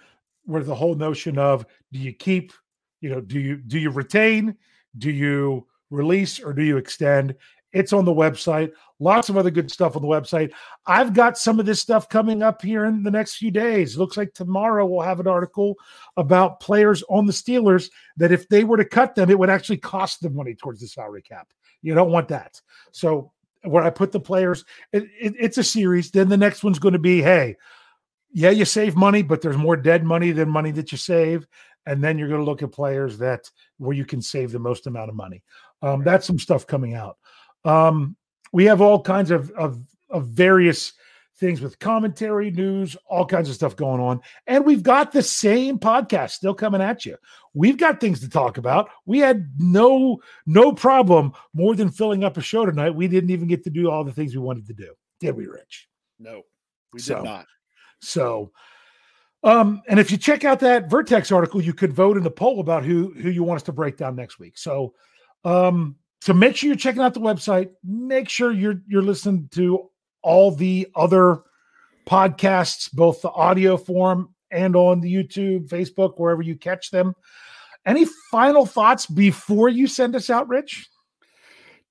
where 0.45 0.63
the 0.63 0.75
whole 0.75 0.95
notion 0.95 1.37
of 1.37 1.65
do 1.91 1.99
you 1.99 2.13
keep, 2.13 2.53
you 3.01 3.09
know, 3.09 3.19
do 3.21 3.39
you 3.39 3.57
do 3.57 3.79
you 3.79 3.89
retain, 3.89 4.55
do 4.97 5.11
you 5.11 5.67
release, 5.89 6.39
or 6.39 6.53
do 6.53 6.63
you 6.63 6.77
extend? 6.77 7.35
It's 7.73 7.93
on 7.93 8.03
the 8.05 8.13
website. 8.13 8.71
Lots 8.99 9.29
of 9.29 9.37
other 9.37 9.49
good 9.49 9.71
stuff 9.71 9.95
on 9.95 10.01
the 10.01 10.07
website. 10.07 10.51
I've 10.85 11.13
got 11.13 11.37
some 11.37 11.59
of 11.59 11.65
this 11.65 11.79
stuff 11.79 12.09
coming 12.09 12.43
up 12.43 12.61
here 12.61 12.83
in 12.85 13.01
the 13.01 13.11
next 13.11 13.35
few 13.35 13.49
days. 13.49 13.97
Looks 13.97 14.17
like 14.17 14.33
tomorrow 14.33 14.85
we'll 14.85 15.01
have 15.01 15.21
an 15.21 15.27
article 15.27 15.75
about 16.17 16.59
players 16.59 17.01
on 17.09 17.25
the 17.25 17.33
Steelers 17.33 17.89
that 18.17 18.31
if 18.33 18.47
they 18.49 18.65
were 18.65 18.77
to 18.77 18.85
cut 18.85 19.15
them, 19.15 19.29
it 19.29 19.39
would 19.39 19.49
actually 19.49 19.77
cost 19.77 20.21
them 20.21 20.35
money 20.35 20.53
towards 20.53 20.81
the 20.81 20.87
salary 20.87 21.21
cap. 21.21 21.47
You 21.81 21.95
don't 21.95 22.11
want 22.11 22.27
that. 22.27 22.59
So 22.91 23.31
where 23.63 23.83
I 23.83 23.89
put 23.89 24.11
the 24.11 24.19
players, 24.19 24.65
it, 24.91 25.03
it- 25.19 25.35
it's 25.39 25.57
a 25.57 25.63
series. 25.63 26.11
Then 26.11 26.27
the 26.29 26.37
next 26.37 26.63
one's 26.65 26.79
going 26.79 26.93
to 26.93 26.99
be, 26.99 27.21
hey, 27.21 27.55
yeah, 28.33 28.49
you 28.49 28.65
save 28.65 28.95
money, 28.95 29.23
but 29.23 29.41
there's 29.41 29.57
more 29.57 29.75
dead 29.77 30.03
money 30.03 30.31
than 30.31 30.49
money 30.49 30.71
that 30.71 30.91
you 30.91 30.97
save. 30.97 31.47
And 31.85 32.03
then 32.03 32.17
you're 32.17 32.27
going 32.27 32.41
to 32.41 32.45
look 32.45 32.63
at 32.63 32.71
players 32.71 33.17
that 33.19 33.49
where 33.77 33.95
you 33.95 34.05
can 34.05 34.21
save 34.21 34.51
the 34.51 34.59
most 34.59 34.87
amount 34.87 35.09
of 35.09 35.15
money. 35.15 35.43
Um, 35.81 36.03
that's 36.03 36.27
some 36.27 36.39
stuff 36.39 36.67
coming 36.67 36.93
out. 36.93 37.17
Um, 37.65 38.15
we 38.53 38.65
have 38.65 38.81
all 38.81 39.01
kinds 39.01 39.31
of, 39.31 39.51
of 39.51 39.81
of 40.09 40.27
various 40.27 40.93
things 41.39 41.61
with 41.61 41.79
commentary, 41.79 42.51
news, 42.51 42.95
all 43.07 43.25
kinds 43.25 43.49
of 43.49 43.55
stuff 43.55 43.75
going 43.75 43.99
on, 43.99 44.19
and 44.45 44.65
we've 44.65 44.83
got 44.83 45.11
the 45.11 45.23
same 45.23 45.79
podcast 45.79 46.31
still 46.31 46.53
coming 46.53 46.81
at 46.81 47.05
you. 47.05 47.17
We've 47.53 47.77
got 47.77 47.99
things 47.99 48.19
to 48.19 48.29
talk 48.29 48.57
about. 48.57 48.89
We 49.05 49.19
had 49.19 49.49
no 49.57 50.21
no 50.45 50.73
problem 50.73 51.33
more 51.53 51.75
than 51.75 51.89
filling 51.89 52.23
up 52.23 52.37
a 52.37 52.41
show 52.41 52.65
tonight. 52.65 52.91
We 52.91 53.07
didn't 53.07 53.31
even 53.31 53.47
get 53.47 53.63
to 53.63 53.69
do 53.69 53.89
all 53.89 54.03
the 54.03 54.11
things 54.11 54.35
we 54.35 54.41
wanted 54.41 54.67
to 54.67 54.73
do, 54.73 54.93
did 55.19 55.35
we, 55.35 55.47
Rich? 55.47 55.87
No, 56.19 56.43
we 56.93 56.99
So, 56.99 57.15
did 57.15 57.23
not. 57.23 57.45
So, 58.01 58.51
um, 59.43 59.81
and 59.87 59.99
if 59.99 60.11
you 60.11 60.17
check 60.17 60.43
out 60.43 60.59
that 60.59 60.89
Vertex 60.89 61.31
article, 61.31 61.61
you 61.61 61.73
could 61.73 61.93
vote 61.93 62.17
in 62.17 62.23
the 62.23 62.31
poll 62.31 62.59
about 62.59 62.83
who 62.83 63.13
who 63.13 63.29
you 63.29 63.43
want 63.43 63.57
us 63.57 63.63
to 63.63 63.73
break 63.73 63.97
down 63.97 64.15
next 64.15 64.39
week. 64.39 64.57
So, 64.57 64.93
um, 65.43 65.95
so 66.21 66.33
make 66.33 66.55
sure 66.55 66.67
you're 66.67 66.77
checking 66.77 67.01
out 67.01 67.13
the 67.13 67.19
website. 67.21 67.71
Make 67.83 68.29
sure 68.29 68.51
you're 68.51 68.81
you're 68.87 69.01
listening 69.01 69.49
to 69.53 69.89
all 70.21 70.51
the 70.51 70.87
other 70.95 71.41
podcasts, 72.05 72.91
both 72.93 73.21
the 73.21 73.31
audio 73.31 73.77
form 73.77 74.33
and 74.51 74.75
on 74.75 75.01
the 75.01 75.11
YouTube, 75.11 75.69
Facebook, 75.69 76.13
wherever 76.17 76.41
you 76.41 76.55
catch 76.55 76.91
them. 76.91 77.13
Any 77.85 78.05
final 78.29 78.65
thoughts 78.65 79.07
before 79.07 79.69
you 79.69 79.87
send 79.87 80.15
us 80.15 80.29
out, 80.29 80.47
Rich? 80.47 80.87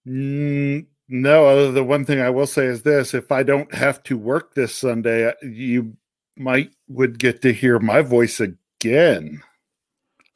Mm, 0.07 0.87
no, 1.09 1.47
other 1.47 1.73
the 1.73 1.83
one 1.83 2.05
thing 2.05 2.21
I 2.21 2.31
will 2.31 2.47
say 2.47 2.67
is 2.67 2.83
this: 2.83 3.13
if 3.13 3.33
I 3.33 3.43
don't 3.43 3.73
have 3.75 4.03
to 4.05 4.17
work 4.17 4.55
this 4.55 4.75
Sunday, 4.75 5.27
uh, 5.27 5.33
you 5.43 5.97
might 6.40 6.70
would 6.88 7.18
get 7.18 7.42
to 7.42 7.53
hear 7.53 7.79
my 7.79 8.03
voice 8.03 8.40
again. 8.40 9.42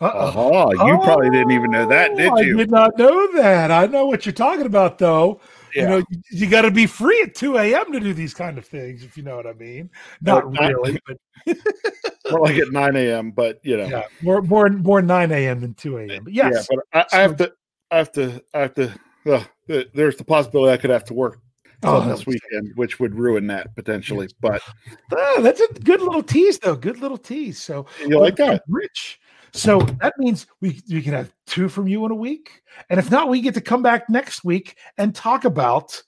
Uh-oh. 0.00 0.28
Aha! 0.28 0.86
You 0.86 0.98
probably 0.98 1.30
didn't 1.30 1.52
even 1.52 1.70
know 1.70 1.88
that, 1.88 2.16
did 2.16 2.30
Oh, 2.30 2.38
you? 2.38 2.56
I 2.56 2.58
did 2.58 2.70
not 2.70 2.98
know 2.98 3.32
that. 3.34 3.70
I 3.70 3.86
know 3.86 4.06
what 4.06 4.26
you're 4.26 4.32
talking 4.32 4.66
about, 4.66 4.98
though. 4.98 5.40
You 5.74 5.82
know, 5.88 5.96
you, 5.98 6.22
you 6.30 6.46
got 6.48 6.62
to 6.62 6.70
be 6.70 6.86
free 6.86 7.20
at 7.22 7.34
2 7.34 7.58
a.m. 7.58 7.92
to 7.92 7.98
do 7.98 8.12
these 8.14 8.32
kind 8.34 8.58
of 8.58 8.64
things, 8.64 9.02
if 9.02 9.16
you 9.16 9.24
know 9.24 9.34
what 9.36 9.46
I 9.46 9.54
mean. 9.54 9.90
Not 10.20 10.52
not- 10.52 10.72
really, 10.72 11.00
but 11.06 11.16
More 12.30 12.40
like 12.40 12.56
at 12.56 12.70
9 12.70 12.96
a.m., 12.96 13.32
but 13.32 13.60
you 13.62 13.76
know, 13.76 13.86
yeah, 13.86 14.04
more 14.22 14.40
more 14.42 14.68
more 14.68 15.02
9 15.02 15.32
a.m. 15.32 15.60
than 15.60 15.74
2 15.74 15.98
a.m. 15.98 16.24
But 16.24 16.32
yes, 16.32 16.68
yeah. 16.70 16.76
But 16.92 17.06
I, 17.12 17.18
I 17.18 17.20
have 17.22 17.36
to, 17.36 17.52
I 17.90 17.96
have 17.98 18.12
to, 18.12 18.44
I 18.54 18.58
have 18.60 18.74
to. 18.74 18.94
Uh, 19.26 19.44
there's 19.94 20.16
the 20.16 20.24
possibility 20.24 20.72
I 20.72 20.76
could 20.76 20.90
have 20.90 21.04
to 21.06 21.14
work 21.14 21.40
Oh, 21.82 22.06
this 22.08 22.26
weekend, 22.26 22.72
which 22.76 23.00
would 23.00 23.14
ruin 23.14 23.46
that 23.48 23.74
potentially. 23.74 24.28
But 24.40 24.62
Oh, 25.12 25.42
that's 25.42 25.60
a 25.60 25.72
good 25.80 26.00
little 26.00 26.22
tease, 26.22 26.58
though. 26.58 26.76
Good 26.76 27.00
little 27.00 27.18
tease. 27.18 27.60
So 27.60 27.86
you 28.00 28.18
like 28.18 28.36
that? 28.36 28.62
Rich. 28.68 29.20
So 29.52 29.80
that 30.00 30.14
means 30.18 30.46
we 30.60 30.80
we 30.90 31.00
can 31.00 31.12
have 31.12 31.32
two 31.46 31.68
from 31.68 31.86
you 31.86 32.04
in 32.04 32.10
a 32.10 32.16
week, 32.16 32.62
and 32.90 32.98
if 32.98 33.10
not, 33.10 33.28
we 33.28 33.40
get 33.40 33.54
to 33.54 33.60
come 33.60 33.82
back 33.82 34.10
next 34.10 34.44
week 34.44 34.76
and 34.98 35.14
talk 35.14 35.44
about 35.44 36.02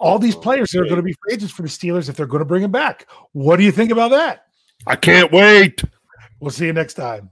all 0.00 0.18
these 0.18 0.36
oh, 0.36 0.40
players 0.40 0.70
that 0.70 0.80
are 0.80 0.84
going 0.84 0.96
to 0.96 1.02
be 1.02 1.14
free 1.22 1.34
agents 1.34 1.52
for 1.52 1.62
the 1.62 1.68
Steelers 1.68 2.08
if 2.08 2.16
they're 2.16 2.26
going 2.26 2.40
to 2.40 2.46
bring 2.46 2.62
them 2.62 2.70
back. 2.70 3.06
What 3.32 3.56
do 3.56 3.64
you 3.64 3.72
think 3.72 3.90
about 3.90 4.12
that? 4.12 4.46
I 4.86 4.96
can't 4.96 5.30
wait. 5.32 5.82
We'll 6.40 6.50
see 6.50 6.66
you 6.66 6.72
next 6.72 6.94
time. 6.94 7.30